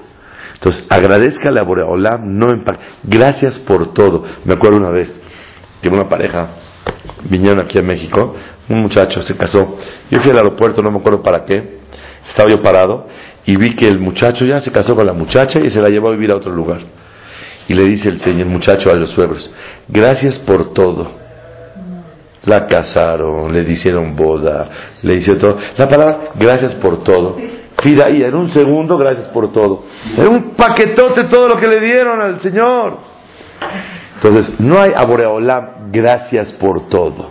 Entonces, 0.53 0.85
agradezcale 0.89 1.59
a 1.59 1.63
Boreolam, 1.63 2.37
no 2.37 2.47
par- 2.65 2.79
Gracias 3.03 3.57
por 3.59 3.93
todo. 3.93 4.23
Me 4.43 4.53
acuerdo 4.53 4.77
una 4.77 4.89
vez 4.89 5.09
que 5.81 5.89
una 5.89 6.07
pareja 6.07 6.47
vinieron 7.29 7.59
aquí 7.59 7.79
a 7.79 7.81
México, 7.81 8.35
un 8.67 8.81
muchacho 8.81 9.21
se 9.21 9.35
casó. 9.37 9.77
Yo 10.11 10.19
fui 10.21 10.31
al 10.31 10.37
aeropuerto, 10.37 10.81
no 10.81 10.91
me 10.91 10.99
acuerdo 10.99 11.21
para 11.23 11.45
qué. 11.45 11.79
Estaba 12.29 12.49
yo 12.49 12.61
parado 12.61 13.07
y 13.45 13.55
vi 13.55 13.75
que 13.75 13.87
el 13.87 13.99
muchacho 13.99 14.45
ya 14.45 14.59
se 14.61 14.71
casó 14.71 14.95
con 14.95 15.05
la 15.05 15.13
muchacha 15.13 15.59
y 15.59 15.69
se 15.69 15.81
la 15.81 15.89
llevó 15.89 16.09
a 16.09 16.11
vivir 16.11 16.31
a 16.31 16.35
otro 16.35 16.51
lugar. 16.53 16.81
Y 17.67 17.73
le 17.73 17.85
dice 17.85 18.09
el 18.09 18.19
señor 18.19 18.47
muchacho 18.47 18.91
a 18.91 18.95
los 18.95 19.11
suegros, 19.11 19.49
gracias 19.87 20.37
por 20.39 20.73
todo. 20.73 21.11
La 22.45 22.65
casaron, 22.67 23.53
le 23.53 23.61
hicieron 23.71 24.15
boda, 24.15 24.69
le 25.03 25.15
hicieron 25.15 25.39
todo. 25.41 25.57
La 25.77 25.87
palabra, 25.87 26.29
gracias 26.35 26.75
por 26.75 27.03
todo. 27.03 27.37
Pida 27.81 28.09
y 28.09 28.23
en 28.23 28.35
un 28.35 28.51
segundo, 28.51 28.97
gracias 28.97 29.27
por 29.27 29.51
todo. 29.51 29.83
Era 30.17 30.29
un 30.29 30.51
paquetote 30.51 31.25
todo 31.25 31.47
lo 31.47 31.55
que 31.57 31.67
le 31.67 31.79
dieron 31.79 32.21
al 32.21 32.41
Señor. 32.41 32.97
Entonces, 34.15 34.59
no 34.59 34.79
hay 34.79 34.91
Aboreolam, 34.95 35.91
gracias 35.91 36.51
por 36.53 36.89
todo. 36.89 37.29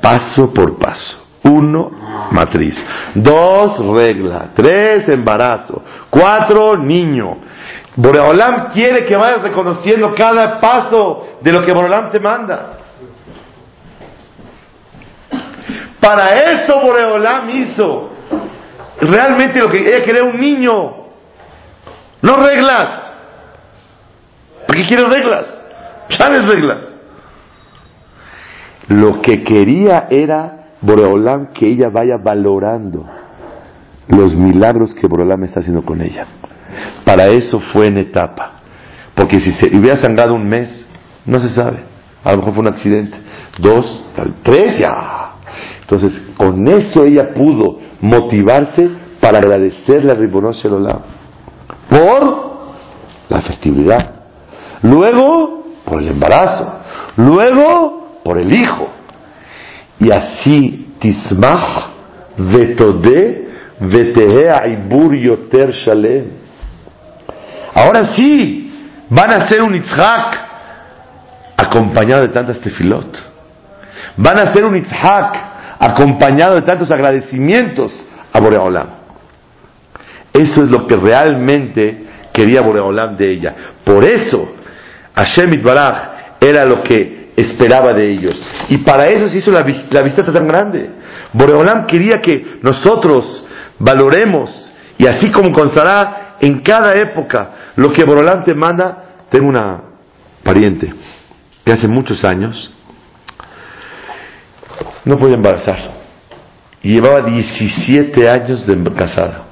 Paso 0.00 0.52
por 0.52 0.78
paso. 0.78 1.18
Uno, 1.44 1.90
matriz. 2.32 2.76
Dos, 3.14 3.78
regla. 3.96 4.50
Tres, 4.54 5.08
embarazo. 5.08 5.82
Cuatro, 6.10 6.76
niño. 6.76 7.38
Boreolam 7.96 8.68
quiere 8.68 9.04
que 9.06 9.16
vayas 9.16 9.42
reconociendo 9.42 10.14
cada 10.14 10.60
paso 10.60 11.38
de 11.40 11.52
lo 11.52 11.60
que 11.60 11.72
Boreolam 11.72 12.10
te 12.10 12.20
manda. 12.20 12.78
Para 16.00 16.28
eso 16.34 16.80
Boreolam 16.80 17.50
hizo. 17.50 18.09
Realmente 19.00 19.60
lo 19.60 19.68
que 19.70 19.78
ella 19.78 20.04
quería 20.04 20.24
un 20.24 20.40
niño. 20.40 20.96
No 22.22 22.36
reglas. 22.36 23.12
¿Para 24.66 24.80
qué 24.80 24.86
quiere 24.86 25.04
reglas? 25.04 25.46
¿Sabes 26.10 26.46
reglas? 26.46 26.78
Lo 28.88 29.22
que 29.22 29.42
quería 29.42 30.06
era 30.10 30.68
Boreolam 30.80 31.52
que 31.52 31.66
ella 31.66 31.88
vaya 31.88 32.16
valorando 32.18 33.06
los 34.08 34.34
milagros 34.34 34.94
que 34.94 35.06
Boreolam 35.06 35.44
está 35.44 35.60
haciendo 35.60 35.82
con 35.82 36.00
ella. 36.00 36.26
Para 37.04 37.28
eso 37.28 37.60
fue 37.60 37.86
en 37.86 37.98
etapa. 37.98 38.60
Porque 39.14 39.40
si 39.40 39.52
se 39.52 39.76
hubiera 39.76 39.96
sangrado 40.00 40.34
un 40.34 40.48
mes, 40.48 40.86
no 41.26 41.40
se 41.40 41.50
sabe. 41.50 41.78
A 42.24 42.32
lo 42.32 42.38
mejor 42.38 42.54
fue 42.54 42.60
un 42.62 42.68
accidente. 42.68 43.16
Dos, 43.58 44.04
tal, 44.14 44.34
tres, 44.42 44.78
ya. 44.78 45.19
Entonces, 45.90 46.22
con 46.36 46.68
eso 46.68 47.04
ella 47.04 47.30
pudo 47.34 47.78
motivarse 48.00 48.88
para 49.20 49.38
agradecerle 49.38 50.12
a 50.12 50.52
Shelolam 50.52 51.00
por 51.88 52.50
la 53.28 53.42
fertilidad. 53.42 54.14
Luego, 54.82 55.64
por 55.84 56.00
el 56.00 56.08
embarazo. 56.08 56.80
Luego, 57.16 58.20
por 58.22 58.38
el 58.38 58.54
hijo. 58.54 58.88
Y 59.98 60.12
así, 60.12 60.94
Tismach, 61.00 61.88
Vetode, 62.38 63.48
Vetehe 63.80 64.48
Aibur 64.48 65.16
Yoter 65.16 65.72
Shalem. 65.72 66.30
Ahora 67.74 68.14
sí, 68.14 68.92
van 69.08 69.32
a 69.32 69.48
ser 69.48 69.60
un 69.62 69.74
Yitzhak 69.74 70.38
acompañado 71.56 72.22
de 72.22 72.32
tantas 72.32 72.60
tefilot. 72.60 73.18
Van 74.16 74.38
a 74.38 74.52
ser 74.52 74.64
un 74.64 74.76
Yitzhak 74.76 75.49
acompañado 75.80 76.56
de 76.56 76.62
tantos 76.62 76.90
agradecimientos 76.90 77.90
a 78.32 78.38
Boreolam. 78.38 78.86
Eso 80.32 80.62
es 80.62 80.70
lo 80.70 80.86
que 80.86 80.94
realmente 80.94 82.06
quería 82.32 82.60
Boreolam 82.60 83.16
de 83.16 83.32
ella. 83.32 83.54
Por 83.82 84.04
eso, 84.04 84.52
Hashem 85.14 85.54
Itbaraj 85.54 86.36
era 86.38 86.66
lo 86.66 86.82
que 86.82 87.32
esperaba 87.34 87.94
de 87.94 88.10
ellos. 88.10 88.36
Y 88.68 88.78
para 88.78 89.06
eso 89.06 89.30
se 89.30 89.38
hizo 89.38 89.50
la, 89.50 89.64
la 89.90 90.02
visita 90.02 90.30
tan 90.30 90.46
grande. 90.46 90.90
Boreolam 91.32 91.86
quería 91.86 92.20
que 92.22 92.58
nosotros 92.62 93.44
valoremos, 93.78 94.50
y 94.98 95.06
así 95.06 95.32
como 95.32 95.50
constará 95.50 96.36
en 96.40 96.60
cada 96.60 96.92
época 96.92 97.50
lo 97.76 97.90
que 97.90 98.04
Boreolam 98.04 98.44
te 98.44 98.54
manda, 98.54 99.04
tengo 99.30 99.48
una 99.48 99.80
pariente 100.42 100.92
que 101.64 101.72
hace 101.72 101.88
muchos 101.88 102.22
años 102.24 102.70
no 105.04 105.16
podía 105.16 105.36
embarazar. 105.36 106.00
Y 106.82 106.94
llevaba 106.94 107.28
17 107.28 108.28
años 108.28 108.66
de 108.66 108.94
casada. 108.94 109.44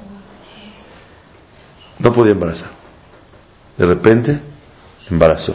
No 1.99 2.11
podía 2.13 2.33
embarazar. 2.33 2.69
De 3.77 3.85
repente, 3.85 4.39
embarazó. 5.09 5.53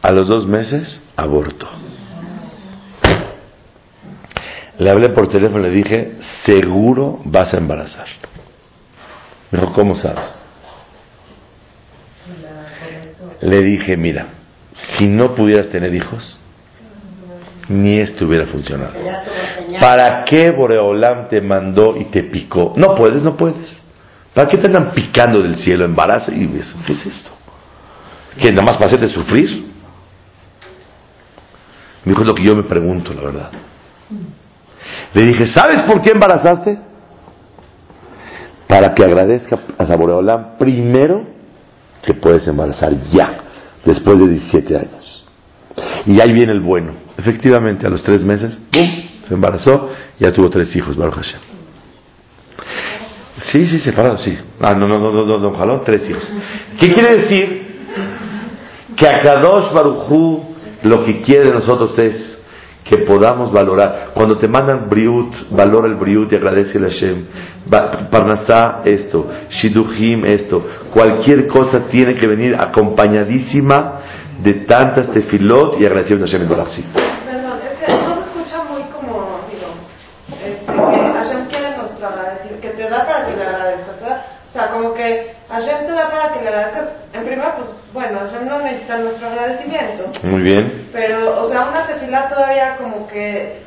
A 0.00 0.10
los 0.10 0.26
dos 0.26 0.46
meses, 0.46 1.00
aborto. 1.16 1.68
Le 4.78 4.90
hablé 4.90 5.10
por 5.10 5.28
teléfono 5.28 5.66
y 5.66 5.70
le 5.70 5.76
dije, 5.76 6.18
seguro 6.44 7.20
vas 7.24 7.54
a 7.54 7.58
embarazar. 7.58 8.06
Me 9.50 9.60
dijo, 9.60 9.72
¿cómo 9.74 9.96
sabes? 9.96 10.28
Le 13.42 13.62
dije, 13.62 13.96
mira, 13.96 14.28
si 14.96 15.06
no 15.06 15.34
pudieras 15.34 15.68
tener 15.68 15.94
hijos, 15.94 16.41
ni 17.72 17.98
esto 17.98 18.26
hubiera 18.26 18.46
funcionado. 18.46 18.92
¿Para 19.80 20.24
qué 20.24 20.50
Boreolam 20.50 21.28
te 21.28 21.40
mandó 21.40 21.96
y 21.96 22.04
te 22.06 22.24
picó? 22.24 22.74
No 22.76 22.94
puedes, 22.94 23.22
no 23.22 23.36
puedes. 23.36 23.76
¿Para 24.34 24.48
qué 24.48 24.58
te 24.58 24.66
andan 24.66 24.92
picando 24.92 25.42
del 25.42 25.56
cielo, 25.56 25.84
embarazo 25.84 26.32
y 26.32 26.44
eso? 26.58 26.76
¿Qué 26.86 26.92
es 26.92 27.06
esto? 27.06 27.30
¿Que 28.38 28.50
nada 28.50 28.62
más 28.62 28.76
para 28.76 28.86
hacerte 28.86 29.08
sufrir? 29.08 29.72
Me 32.04 32.10
dijo 32.10 32.22
es 32.22 32.28
lo 32.28 32.34
que 32.34 32.44
yo 32.44 32.56
me 32.56 32.64
pregunto, 32.64 33.12
la 33.12 33.22
verdad. 33.22 33.50
Le 35.14 35.26
dije, 35.26 35.52
¿sabes 35.52 35.82
por 35.82 36.00
qué 36.02 36.12
embarazaste? 36.12 36.78
Para 38.66 38.94
que 38.94 39.04
agradezca 39.04 39.58
a 39.78 39.96
Boreolam 39.96 40.56
primero 40.58 41.26
que 42.02 42.14
puedes 42.14 42.46
embarazar 42.48 42.92
ya, 43.10 43.44
después 43.84 44.18
de 44.18 44.28
17 44.28 44.76
años. 44.76 45.24
Y 46.06 46.20
ahí 46.20 46.32
viene 46.32 46.52
el 46.52 46.60
bueno. 46.60 46.94
Efectivamente, 47.22 47.86
a 47.86 47.90
los 47.90 48.02
tres 48.02 48.24
meses, 48.24 48.58
¡pum! 48.72 48.88
se 49.28 49.34
embarazó 49.34 49.90
y 50.18 50.24
ya 50.24 50.32
tuvo 50.32 50.50
tres 50.50 50.74
hijos, 50.74 50.96
Baruch 50.96 51.14
Hashem. 51.14 51.40
Sí, 53.44 53.66
sí, 53.68 53.78
separado, 53.78 54.18
sí. 54.18 54.36
Ah, 54.60 54.74
no, 54.74 54.88
no, 54.88 54.98
no, 54.98 55.12
no, 55.12 55.24
no, 55.24 55.38
no, 55.38 55.54
jaló 55.54 55.80
tres 55.82 56.08
hijos. 56.10 56.28
¿Qué 56.80 56.92
quiere 56.92 57.22
decir? 57.22 57.62
Que 58.96 59.06
a 59.06 59.22
Kadosh 59.22 59.72
Baruchu 59.72 60.54
lo 60.82 61.04
que 61.04 61.20
quiere 61.20 61.44
de 61.44 61.52
nosotros 61.52 61.96
es 61.96 62.40
que 62.84 62.98
podamos 63.06 63.52
valorar. 63.52 64.10
Cuando 64.14 64.36
te 64.36 64.48
mandan 64.48 64.88
Briut, 64.88 65.32
valora 65.50 65.86
el 65.86 65.94
Briut 65.94 66.32
y 66.32 66.36
agradece 66.36 66.78
a 66.78 66.82
Hashem. 66.82 67.24
Parnasá, 68.10 68.82
esto. 68.84 69.30
Shiduchim, 69.48 70.24
esto. 70.24 70.66
Cualquier 70.92 71.46
cosa 71.46 71.86
tiene 71.88 72.16
que 72.16 72.26
venir 72.26 72.56
acompañadísima 72.58 74.00
de 74.42 74.54
tantas 74.66 75.10
tefilot 75.12 75.80
y 75.80 75.86
agradecimiento 75.86 76.24
a 76.24 76.64
Hashem. 76.64 76.92
Perdón, 76.92 77.58
es 77.70 77.78
que 77.78 77.92
no 77.92 78.14
se 78.14 78.20
escucha 78.22 78.64
muy 78.64 78.82
como, 78.84 79.40
digo, 79.50 79.68
este, 80.28 80.66
que 80.66 81.12
Hashem 81.12 81.46
quiere 81.46 81.76
nuestro 81.76 82.08
agradecimiento, 82.08 82.60
que 82.60 82.68
te 82.70 82.88
da 82.88 83.04
para 83.06 83.24
que 83.26 83.36
le 83.36 83.42
agradezcas, 83.46 84.00
¿verdad? 84.00 84.24
O 84.48 84.50
sea, 84.52 84.68
como 84.68 84.92
que 84.94 85.34
Hashem 85.48 85.86
te 85.86 85.92
da 85.92 86.10
para 86.10 86.32
que 86.32 86.40
le 86.42 86.48
agradezcas. 86.48 86.88
En 87.12 87.24
primer, 87.24 87.54
pues, 87.54 87.68
bueno, 87.92 88.18
Hashem 88.20 88.48
no 88.48 88.58
necesita 88.60 88.98
nuestro 88.98 89.28
agradecimiento, 89.28 90.10
Muy 90.24 90.42
bien. 90.42 90.88
pero, 90.92 91.42
o 91.42 91.48
sea, 91.48 91.66
una 91.68 91.86
tefilá 91.86 92.28
todavía 92.28 92.76
como 92.76 93.06
que 93.06 93.62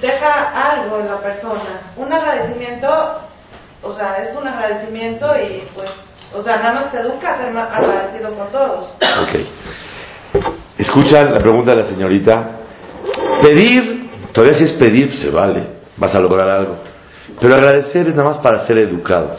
deja 0.00 0.72
algo 0.72 1.00
en 1.00 1.08
la 1.08 1.18
persona. 1.18 1.92
Un 1.96 2.12
agradecimiento, 2.12 2.88
o 3.82 3.92
sea, 3.94 4.16
es 4.22 4.34
un 4.36 4.46
agradecimiento 4.46 5.26
y, 5.36 5.66
pues, 5.74 5.90
o 6.32 6.42
sea, 6.42 6.58
nada 6.58 6.72
más 6.74 6.92
te 6.92 6.98
educa 7.00 7.32
a 7.32 7.38
ser 7.38 7.52
más 7.52 7.68
agradecido 7.76 8.32
con 8.34 8.48
todos. 8.52 8.94
Ok. 9.22 9.40
Escuchan 10.80 11.34
la 11.34 11.40
pregunta 11.40 11.72
de 11.72 11.82
la 11.82 11.88
señorita. 11.90 12.50
Pedir, 13.42 14.08
todavía 14.32 14.56
si 14.56 14.64
es 14.64 14.72
pedir, 14.72 15.14
se 15.18 15.30
vale, 15.30 15.62
vas 15.98 16.14
a 16.14 16.20
lograr 16.20 16.48
algo. 16.48 16.76
Pero 17.38 17.54
agradecer 17.54 18.08
es 18.08 18.14
nada 18.14 18.30
más 18.30 18.38
para 18.38 18.66
ser 18.66 18.78
educado. 18.78 19.36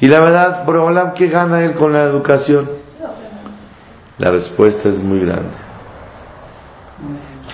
Y 0.00 0.06
la 0.08 0.20
verdad, 0.20 0.64
Boreolam, 0.64 1.12
¿qué 1.12 1.28
gana 1.28 1.62
él 1.62 1.74
con 1.74 1.92
la 1.92 2.04
educación? 2.04 2.66
La 4.16 4.30
respuesta 4.30 4.88
es 4.88 4.96
muy 4.96 5.20
grande. 5.20 5.50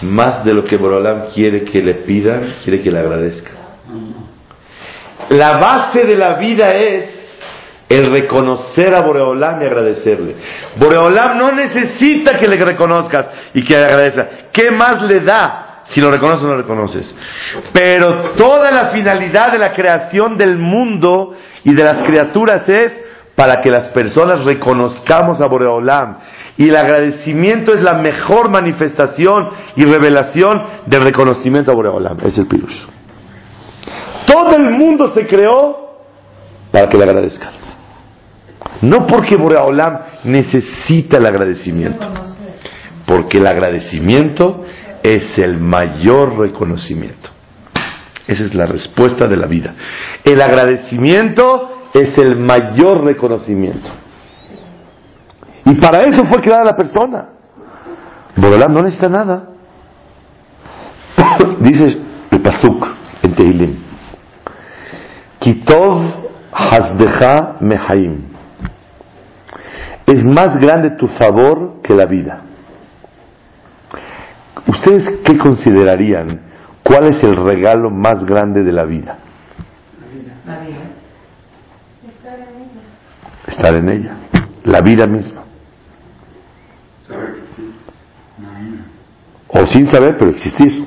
Más 0.03 0.45
de 0.45 0.55
lo 0.55 0.65
que 0.65 0.77
Boreolam 0.77 1.31
quiere 1.35 1.65
que 1.65 1.83
le 1.83 1.95
pidan, 1.95 2.59
quiere 2.63 2.81
que 2.81 2.93
le 2.93 3.01
agradezca. 3.01 3.51
La 5.31 5.59
base 5.59 6.07
de 6.07 6.17
la 6.17 6.35
vida 6.35 6.77
es 6.77 7.22
el 7.93 8.13
reconocer 8.13 8.95
a 8.95 9.01
Boreolam 9.01 9.61
y 9.63 9.67
agradecerle. 9.67 10.37
Boreolam 10.77 11.39
no 11.39 11.53
necesita 11.53 12.39
que 12.39 12.49
le 12.49 12.57
reconozcas 12.57 13.27
y 13.55 13.65
que 13.65 13.75
le 13.75 13.83
agradezcas. 13.83 14.29
¿Qué 14.53 14.71
más 14.71 15.03
le 15.03 15.21
da 15.21 15.73
si 15.93 16.01
lo 16.01 16.11
reconoces 16.11 16.45
o 16.45 16.47
no 16.47 16.55
lo 16.55 16.63
reconoces. 16.63 17.15
Pero 17.73 18.35
toda 18.37 18.71
la 18.71 18.91
finalidad 18.91 19.53
de 19.53 19.59
la 19.59 19.73
creación 19.73 20.37
del 20.37 20.57
mundo 20.57 21.35
y 21.65 21.75
de 21.75 21.83
las 21.83 22.07
criaturas 22.07 22.69
es 22.69 22.93
para 23.35 23.61
que 23.61 23.71
las 23.71 23.89
personas 23.89 24.45
reconozcamos 24.45 25.41
a 25.41 25.47
Boreolam. 25.47 26.19
Y 26.57 26.69
el 26.69 26.77
agradecimiento 26.77 27.75
es 27.75 27.83
la 27.83 27.95
mejor 27.95 28.51
manifestación 28.51 29.51
y 29.77 29.85
revelación 29.85 30.63
del 30.87 31.03
reconocimiento 31.03 31.73
a 31.73 31.75
Boreolam. 31.75 32.19
Es 32.25 32.39
el 32.39 32.47
pirush. 32.47 32.87
Todo 34.27 34.57
el 34.57 34.71
mundo 34.71 35.13
se 35.15 35.27
creó 35.27 35.97
para 36.71 36.89
que 36.89 36.97
le 36.97 37.05
agradezcan. 37.05 37.72
No 38.83 39.07
porque 39.07 39.37
Boreolam 39.37 39.99
necesita 40.25 41.19
el 41.19 41.27
agradecimiento, 41.27 42.07
porque 43.07 43.39
el 43.39 43.47
agradecimiento 43.47 44.65
es 45.03 45.39
el 45.39 45.59
mayor 45.59 46.39
reconocimiento. 46.39 47.31
Esa 48.27 48.45
es 48.45 48.55
la 48.55 48.67
respuesta 48.67 49.29
de 49.29 49.37
la 49.37 49.47
vida. 49.47 49.75
El 50.25 50.41
agradecimiento 50.43 51.89
es 51.95 52.17
el 52.19 52.37
mayor 52.39 53.05
reconocimiento. 53.05 53.89
Y 55.65 55.75
para 55.75 56.03
eso 56.03 56.25
fue 56.25 56.41
creada 56.41 56.65
la 56.65 56.77
persona. 56.77 57.29
Boreolam 58.37 58.73
no 58.73 58.83
necesita 58.83 59.09
nada. 59.09 59.49
Dice 61.61 61.99
el 62.31 62.41
Pasuk 62.41 62.87
en 63.23 63.35
Tehilim. 63.35 63.77
Kitov 65.39 66.01
hasdecha 66.53 67.57
mehaim. 67.61 68.32
Es 70.07 70.25
más 70.25 70.59
grande 70.59 70.91
tu 70.91 71.09
favor 71.09 71.81
que 71.83 71.95
la 71.95 72.07
vida. 72.07 72.43
¿Ustedes 74.67 75.21
qué 75.25 75.39
considerarían? 75.39 76.41
¿Cuál 76.83 77.05
es 77.07 77.23
el 77.23 77.37
regalo 77.37 77.91
más 77.91 78.25
grande 78.25 78.63
de 78.63 78.73
la 78.73 78.85
vida? 78.85 79.19
La 80.47 80.59
vida. 80.61 80.81
Estar 83.47 83.75
en 83.77 83.89
ella. 83.89 84.17
La 84.65 84.81
vida 84.81 85.07
misma. 85.07 85.43
Saber 87.07 87.35
que 87.35 87.41
existes. 87.41 87.95
O 89.49 89.67
sin 89.67 89.87
saber, 89.91 90.17
pero 90.19 90.31
existir. 90.31 90.87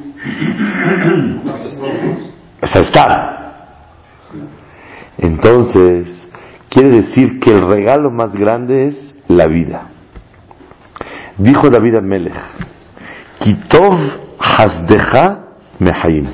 O 2.62 2.68
sea, 2.68 2.82
estar. 2.82 3.36
Entonces, 5.18 6.25
quiere 6.76 6.90
decir 6.90 7.40
que 7.40 7.52
el 7.52 7.66
regalo 7.66 8.12
más 8.12 8.36
grande 8.36 8.90
es 8.90 9.16
la 9.30 9.48
vida. 9.48 9.88
Dijo 11.38 11.70
David 11.70 11.96
Amelech, 11.96 12.34
Kitov 13.40 13.98
hasdeja 14.38 15.46
mehaim. 15.80 16.28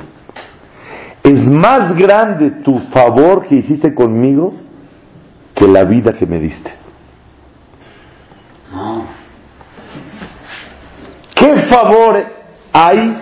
Es 1.24 1.46
más 1.46 1.96
grande 1.96 2.50
tu 2.64 2.80
favor 2.92 3.48
que 3.48 3.56
hiciste 3.56 3.94
conmigo 3.94 4.56
que 5.54 5.68
la 5.68 5.84
vida 5.84 6.14
que 6.14 6.26
me 6.26 6.40
diste. 6.40 6.74
¿Qué 11.36 11.56
favor 11.70 12.24
hay 12.74 13.18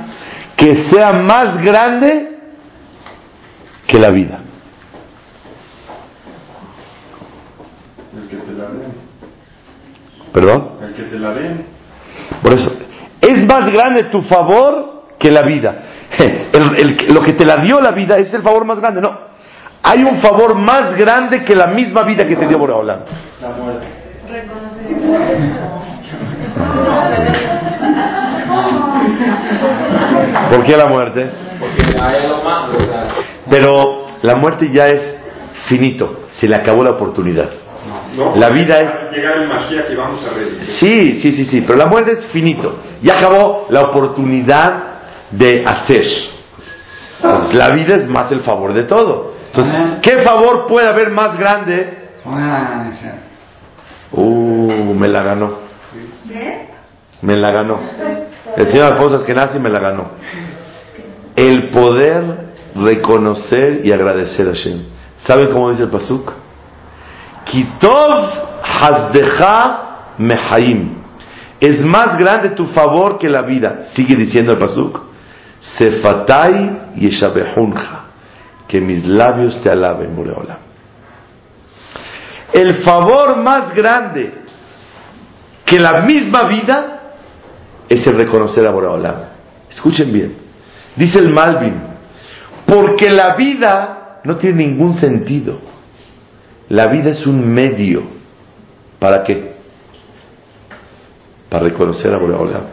que 0.55 0.89
sea 0.89 1.13
más 1.13 1.61
grande 1.61 2.37
que 3.87 3.99
la 3.99 4.09
vida? 4.09 4.39
El 8.15 8.27
que 8.27 8.35
te 8.37 8.53
la 8.53 8.69
den. 8.69 8.91
¿Perdón? 10.33 10.71
El 10.83 10.93
que 10.93 11.03
te 11.03 11.19
la 11.19 11.33
den. 11.33 11.65
Por 12.41 12.53
eso, 12.53 12.71
es 13.21 13.45
más 13.45 13.71
grande 13.71 14.03
tu 14.05 14.21
favor 14.23 15.03
que 15.17 15.31
la 15.31 15.41
vida. 15.41 15.75
El- 16.19 16.79
el- 16.79 17.13
lo 17.13 17.21
que 17.21 17.33
te 17.33 17.45
la 17.45 17.57
dio 17.57 17.79
la 17.79 17.91
vida 17.91 18.17
es 18.17 18.33
el 18.33 18.41
favor 18.41 18.65
más 18.65 18.79
grande, 18.79 18.99
no. 19.01 19.11
Hay 19.83 20.03
un 20.03 20.19
favor 20.19 20.55
más 20.55 20.95
grande 20.97 21.43
que 21.45 21.55
la 21.55 21.67
misma 21.67 22.03
vida 22.03 22.27
que 22.27 22.35
te 22.35 22.47
dio 22.47 22.57
Boreolam. 22.57 22.99
La 23.41 23.49
muerte. 23.51 23.85
¿Por 30.51 30.63
qué 30.65 30.77
la 30.77 30.85
muerte? 30.87 31.29
Porque 31.59 31.83
hay 32.01 32.25
algo 32.25 32.43
más, 32.43 32.71
Pero 33.49 34.05
la 34.21 34.35
muerte 34.35 34.69
ya 34.71 34.87
es 34.87 35.01
finito, 35.67 36.25
se 36.39 36.47
le 36.47 36.55
acabó 36.55 36.83
la 36.83 36.91
oportunidad. 36.91 37.49
No, 38.19 38.35
La 38.35 38.49
vida 38.49 38.77
es- 38.77 38.83
Va 38.85 39.07
a 39.07 39.11
Llegar 39.11 39.37
el 39.37 39.47
Mashiach 39.47 39.89
y 39.91 39.95
vamos 39.95 40.21
a 40.25 40.33
redimir. 40.33 40.63
Sí, 40.63 41.21
sí, 41.21 41.31
sí, 41.33 41.45
sí, 41.45 41.61
pero 41.65 41.79
la 41.79 41.85
muerte 41.85 42.11
es 42.13 42.25
finito. 42.27 42.79
Ya 43.01 43.17
acabó 43.17 43.67
la 43.69 43.81
oportunidad 43.81 44.83
de 45.31 45.63
hacer. 45.65 46.03
Pues 47.21 47.53
la 47.53 47.69
vida 47.69 47.95
es 47.95 48.07
más 48.07 48.31
el 48.31 48.41
favor 48.41 48.73
de 48.73 48.83
todo. 48.83 49.33
Entonces, 49.47 49.75
¿qué 50.01 50.19
favor 50.19 50.67
puede 50.67 50.87
haber 50.87 51.09
más 51.11 51.37
grande? 51.37 51.97
Uh, 54.11 54.93
me 54.95 55.07
la 55.07 55.23
ganó. 55.23 55.53
Me 57.21 57.35
la 57.35 57.51
ganó. 57.51 57.79
El 58.55 58.67
señor 58.67 58.93
Alfonso 58.93 59.17
Eskenazi 59.17 59.59
me 59.59 59.69
la 59.69 59.79
ganó. 59.79 60.11
El 61.35 61.69
poder 61.71 62.49
reconocer 62.75 63.81
y 63.85 63.91
agradecer 63.91 64.47
a 64.47 64.51
Hashem. 64.51 64.83
¿Saben 65.27 65.51
cómo 65.51 65.71
dice 65.71 65.83
el 65.83 65.89
Pasuk? 65.89 66.31
Kitov 67.49 68.29
mehaim. 70.17 70.99
Es 71.59 71.81
más 71.83 72.17
grande 72.17 72.51
tu 72.51 72.67
favor 72.67 73.17
que 73.17 73.27
la 73.27 73.41
vida. 73.41 73.87
Sigue 73.93 74.15
diciendo 74.15 74.53
el 74.53 74.59
Pasuk. 74.59 75.01
Sefatai 75.77 76.95
yeshabehunja. 76.95 78.05
Que 78.67 78.79
mis 78.79 79.05
labios 79.05 79.61
te 79.61 79.69
alaben, 79.69 80.15
Boreolam. 80.15 80.57
El 82.53 82.83
favor 82.83 83.37
más 83.37 83.73
grande 83.73 84.33
que 85.65 85.79
la 85.79 86.01
misma 86.01 86.43
vida 86.43 87.01
es 87.87 88.05
el 88.07 88.17
reconocer 88.17 88.65
a 88.67 88.71
Boreolam. 88.71 89.15
Escuchen 89.69 90.11
bien. 90.13 90.37
Dice 90.95 91.19
el 91.19 91.31
Malvin, 91.31 91.81
porque 92.65 93.09
la 93.09 93.35
vida 93.35 94.19
no 94.23 94.37
tiene 94.37 94.65
ningún 94.65 94.93
sentido. 94.93 95.59
La 96.69 96.87
vida 96.87 97.11
es 97.11 97.25
un 97.25 97.51
medio. 97.51 98.03
¿Para 98.99 99.23
qué? 99.23 99.55
Para 101.49 101.63
reconocer 101.63 102.13
a 102.13 102.19
Boreolam. 102.19 102.63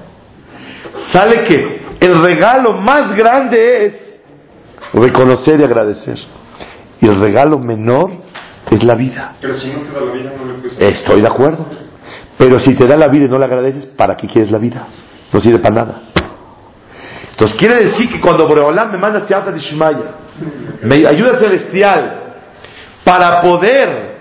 Sale 1.12 1.44
que 1.44 1.80
el 2.00 2.20
regalo 2.20 2.74
más 2.74 3.16
grande 3.16 3.86
es 3.86 4.20
reconocer 4.92 5.60
y 5.60 5.64
agradecer. 5.64 6.18
Y 7.00 7.06
el 7.06 7.18
regalo 7.20 7.58
menor 7.58 8.10
es 8.70 8.82
la 8.82 8.94
vida. 8.94 9.36
Pero 9.40 9.56
si 9.58 9.68
no 9.70 9.80
te 9.80 9.92
da 9.92 10.00
la 10.00 10.12
vida, 10.12 10.32
no 10.36 10.52
le 10.52 10.58
puedes. 10.58 10.78
Estoy 10.78 11.22
de 11.22 11.28
acuerdo. 11.28 11.66
Pero 12.36 12.60
si 12.60 12.74
te 12.74 12.86
da 12.86 12.96
la 12.96 13.08
vida 13.08 13.24
y 13.24 13.28
no 13.28 13.38
la 13.38 13.46
agradeces, 13.46 13.86
¿para 13.86 14.16
qué 14.16 14.26
quieres 14.26 14.50
la 14.50 14.58
vida? 14.58 14.86
No 15.32 15.40
sirve 15.40 15.58
para 15.58 15.74
nada. 15.74 16.02
Entonces 17.30 17.56
quiere 17.58 17.84
decir 17.84 18.10
que 18.10 18.20
cuando 18.20 18.46
Boreolam 18.46 18.92
me 18.92 18.98
manda 18.98 19.26
Siata 19.26 19.50
de 19.52 19.58
Shemaya, 19.58 20.14
me 20.82 20.96
ayuda 21.06 21.38
celestial 21.38 22.25
para 23.06 23.40
poder 23.40 24.16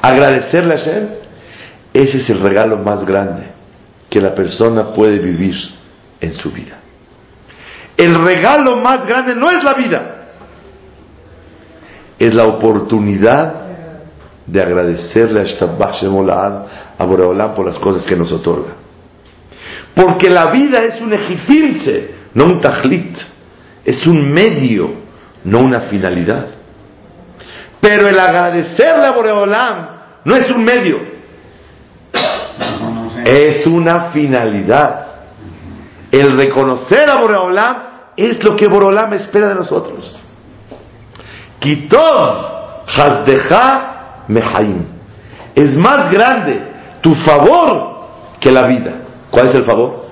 agradecerle 0.00 0.74
a 0.74 0.78
Hashem, 0.78 1.08
ese 1.92 2.16
es 2.16 2.30
el 2.30 2.40
regalo 2.40 2.78
más 2.78 3.04
grande 3.04 3.42
que 4.08 4.20
la 4.20 4.34
persona 4.34 4.94
puede 4.94 5.18
vivir 5.18 5.54
en 6.18 6.32
su 6.32 6.50
vida. 6.50 6.78
El 7.94 8.14
regalo 8.14 8.76
más 8.76 9.06
grande 9.06 9.34
no 9.34 9.50
es 9.50 9.62
la 9.62 9.74
vida, 9.74 10.28
es 12.18 12.34
la 12.34 12.44
oportunidad 12.44 13.54
de 14.46 14.62
agradecerle 14.62 15.42
a 15.42 15.44
Shtabach 15.44 16.00
Shem 16.00 16.16
Olad, 16.16 16.62
a 16.96 17.04
Boreolam 17.04 17.54
por 17.54 17.66
las 17.66 17.78
cosas 17.78 18.06
que 18.06 18.16
nos 18.16 18.32
otorga. 18.32 18.72
Porque 19.94 20.30
la 20.30 20.50
vida 20.50 20.80
es 20.80 21.02
un 21.02 21.12
ejitimse, 21.12 22.14
no 22.32 22.44
un 22.44 22.60
tajlit. 22.62 23.14
Es 23.84 24.06
un 24.06 24.32
medio, 24.32 24.90
no 25.44 25.58
una 25.58 25.82
finalidad. 25.82 26.61
Pero 27.82 28.08
el 28.08 28.16
agradecerle 28.16 29.06
a 29.06 29.10
Boreolam 29.10 29.88
no 30.24 30.36
es 30.36 30.48
un 30.52 30.62
medio, 30.62 31.00
es 33.24 33.66
una 33.66 34.12
finalidad. 34.12 35.06
El 36.12 36.38
reconocer 36.38 37.10
a 37.10 37.20
Boreolam 37.20 37.76
es 38.16 38.40
lo 38.44 38.54
que 38.54 38.68
Boreolam 38.68 39.14
espera 39.14 39.48
de 39.48 39.54
nosotros. 39.56 40.16
Kitov 41.58 42.84
hasdeja 42.86 44.26
mehaim. 44.28 44.84
Es 45.52 45.76
más 45.76 46.08
grande 46.12 46.62
tu 47.00 47.12
favor 47.16 48.06
que 48.38 48.52
la 48.52 48.62
vida. 48.68 48.92
¿Cuál 49.28 49.48
es 49.48 49.54
el 49.56 49.64
favor? 49.64 50.04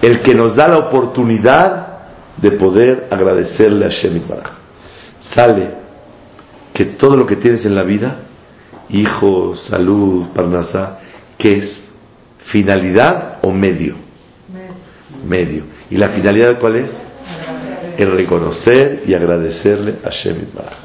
El 0.00 0.22
que 0.22 0.34
nos 0.36 0.54
da 0.54 0.68
la 0.68 0.78
oportunidad 0.78 1.88
de 2.36 2.52
poder 2.52 3.08
agradecerle 3.10 3.86
a 3.86 3.88
Shem. 3.88 4.22
Sale 5.34 5.81
que 6.72 6.84
todo 6.84 7.16
lo 7.16 7.26
que 7.26 7.36
tienes 7.36 7.64
en 7.66 7.74
la 7.74 7.82
vida, 7.82 8.22
hijos, 8.88 9.66
salud, 9.66 10.28
parnasá, 10.34 10.98
¿qué 11.38 11.50
es? 11.50 11.90
¿Finalidad 12.46 13.38
o 13.42 13.50
medio? 13.50 13.96
medio. 15.26 15.64
¿Y 15.90 15.96
la 15.96 16.08
finalidad 16.10 16.58
cuál 16.58 16.76
es? 16.76 16.90
El 17.96 18.12
reconocer 18.12 19.02
y 19.06 19.14
agradecerle 19.14 19.96
a 20.04 20.10
Shemit 20.10 20.54
Baraj. 20.54 20.78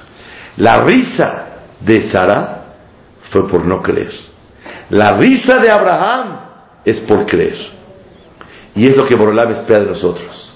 La 0.57 0.83
risa 0.83 1.47
de 1.79 2.09
Sara 2.09 2.65
fue 3.31 3.47
por 3.47 3.65
no 3.65 3.81
creer. 3.81 4.13
La 4.89 5.11
risa 5.11 5.59
de 5.59 5.69
Abraham 5.69 6.39
es 6.83 6.99
por 7.01 7.25
creer. 7.25 7.57
Y 8.75 8.87
es 8.87 8.95
lo 8.95 9.05
que 9.05 9.15
Boreolam 9.15 9.51
espera 9.51 9.83
de 9.83 9.89
nosotros. 9.89 10.53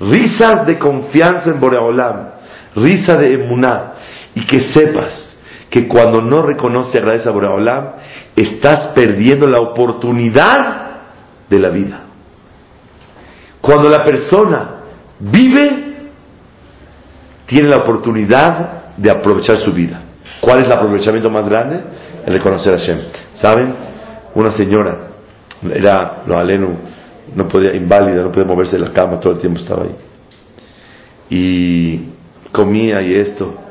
Risas 0.00 0.66
de 0.66 0.78
confianza 0.78 1.50
en 1.50 1.58
Boreolam, 1.58 2.28
risa 2.74 3.16
de 3.16 3.32
emuná, 3.32 3.94
y 4.36 4.46
que 4.46 4.60
sepas 4.72 5.34
que 5.70 5.88
cuando 5.88 6.20
no 6.20 6.42
reconoce 6.42 6.90
y 6.94 7.00
agradece 7.00 7.28
a 7.28 7.32
Boreolam, 7.32 7.92
estás 8.36 8.88
perdiendo 8.94 9.48
la 9.48 9.60
oportunidad 9.60 10.86
de 11.48 11.58
la 11.58 11.70
vida. 11.70 12.02
Cuando 13.60 13.88
la 13.88 14.04
persona 14.04 14.70
vive, 15.18 16.10
tiene 17.46 17.68
la 17.68 17.78
oportunidad 17.78 18.94
de 18.96 19.10
aprovechar 19.10 19.56
su 19.56 19.72
vida. 19.72 20.02
¿Cuál 20.40 20.60
es 20.60 20.66
el 20.66 20.72
aprovechamiento 20.72 21.30
más 21.30 21.48
grande? 21.48 21.80
El 22.26 22.34
reconocer 22.34 22.74
a 22.74 22.78
Hashem. 22.78 22.98
¿Saben? 23.34 23.74
Una 24.34 24.52
señora, 24.52 25.08
era 25.74 26.22
lo 26.26 26.36
aleno, 26.36 26.76
no 27.34 27.48
podía, 27.48 27.74
inválida, 27.74 28.22
no 28.22 28.30
podía 28.30 28.46
moverse 28.46 28.76
de 28.76 28.84
la 28.84 28.92
cama, 28.92 29.18
todo 29.18 29.32
el 29.32 29.40
tiempo 29.40 29.60
estaba 29.60 29.84
ahí. 29.84 29.96
Y 31.30 32.00
comía 32.52 33.00
y 33.00 33.14
esto. 33.14 33.65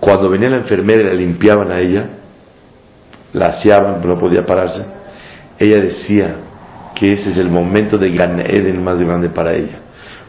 Cuando 0.00 0.28
venía 0.28 0.50
la 0.50 0.58
enfermera 0.58 1.00
y 1.02 1.04
la 1.04 1.14
limpiaban 1.14 1.70
a 1.70 1.80
ella, 1.80 2.10
la 3.32 3.46
aseaban, 3.46 4.06
no 4.06 4.18
podía 4.18 4.44
pararse, 4.46 4.84
ella 5.58 5.80
decía 5.80 6.36
que 6.94 7.12
ese 7.12 7.30
es 7.30 7.38
el 7.38 7.50
momento 7.50 7.98
de 7.98 8.10
Gan 8.10 8.40
Eden 8.40 8.82
más 8.82 8.98
grande 9.00 9.28
para 9.28 9.54
ella. 9.54 9.80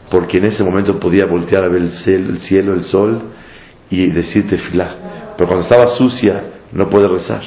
Porque 0.09 0.37
en 0.37 0.45
ese 0.45 0.63
momento 0.63 0.99
podía 0.99 1.25
voltear 1.25 1.63
a 1.63 1.69
ver 1.69 1.81
el 1.81 1.91
cielo, 1.91 2.29
el, 2.29 2.39
cielo, 2.39 2.73
el 2.73 2.83
sol 2.83 3.21
y 3.89 4.09
decirte 4.11 4.57
filá. 4.57 5.33
Pero 5.37 5.47
cuando 5.47 5.63
estaba 5.63 5.87
sucia, 5.95 6.43
no 6.71 6.89
puede 6.89 7.07
rezar. 7.07 7.43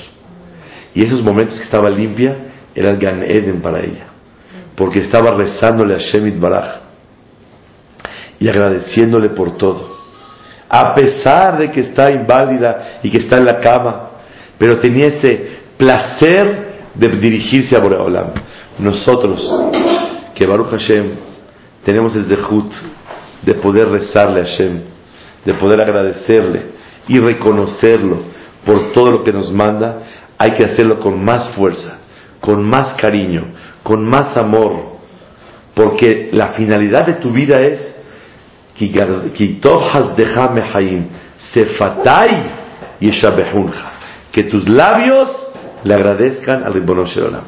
Y 0.94 1.04
esos 1.04 1.22
momentos 1.22 1.58
que 1.58 1.64
estaba 1.64 1.90
limpia, 1.90 2.36
era 2.74 2.90
el 2.90 2.98
Gan 2.98 3.22
Eden 3.22 3.60
para 3.60 3.80
ella. 3.80 4.06
Porque 4.76 5.00
estaba 5.00 5.32
rezándole 5.32 5.94
a 5.94 5.98
Shemit 5.98 6.38
Baraj 6.38 6.80
y 8.38 8.48
agradeciéndole 8.48 9.30
por 9.30 9.56
todo. 9.56 10.01
A 10.74 10.94
pesar 10.94 11.58
de 11.58 11.70
que 11.70 11.80
está 11.80 12.10
inválida 12.10 13.00
y 13.02 13.10
que 13.10 13.18
está 13.18 13.36
en 13.36 13.44
la 13.44 13.60
cama, 13.60 14.12
pero 14.56 14.78
tenía 14.78 15.08
ese 15.08 15.58
placer 15.76 16.72
de 16.94 17.18
dirigirse 17.18 17.76
a 17.76 17.80
Boreolam. 17.80 18.28
Nosotros, 18.78 19.38
que 20.34 20.46
Baruch 20.46 20.70
Hashem, 20.70 21.10
tenemos 21.84 22.16
el 22.16 22.24
zehut 22.24 22.72
de 23.42 23.54
poder 23.54 23.90
rezarle 23.90 24.40
a 24.40 24.44
Hashem, 24.44 24.80
de 25.44 25.54
poder 25.54 25.82
agradecerle 25.82 26.62
y 27.06 27.18
reconocerlo 27.18 28.18
por 28.64 28.92
todo 28.92 29.10
lo 29.10 29.24
que 29.24 29.32
nos 29.32 29.52
manda, 29.52 29.98
hay 30.38 30.52
que 30.52 30.64
hacerlo 30.64 31.00
con 31.00 31.22
más 31.22 31.54
fuerza, 31.54 31.98
con 32.40 32.64
más 32.64 32.94
cariño, 32.94 33.52
con 33.82 34.06
más 34.08 34.38
amor, 34.38 34.92
porque 35.74 36.30
la 36.32 36.54
finalidad 36.54 37.06
de 37.06 37.14
tu 37.14 37.30
vida 37.30 37.60
es 37.60 38.01
que 44.32 44.44
tus 44.44 44.68
labios 44.68 45.28
le 45.84 45.94
agradezcan 45.94 46.64
al 46.64 46.72
Ribono 46.74 47.04
Shalom. 47.04 47.44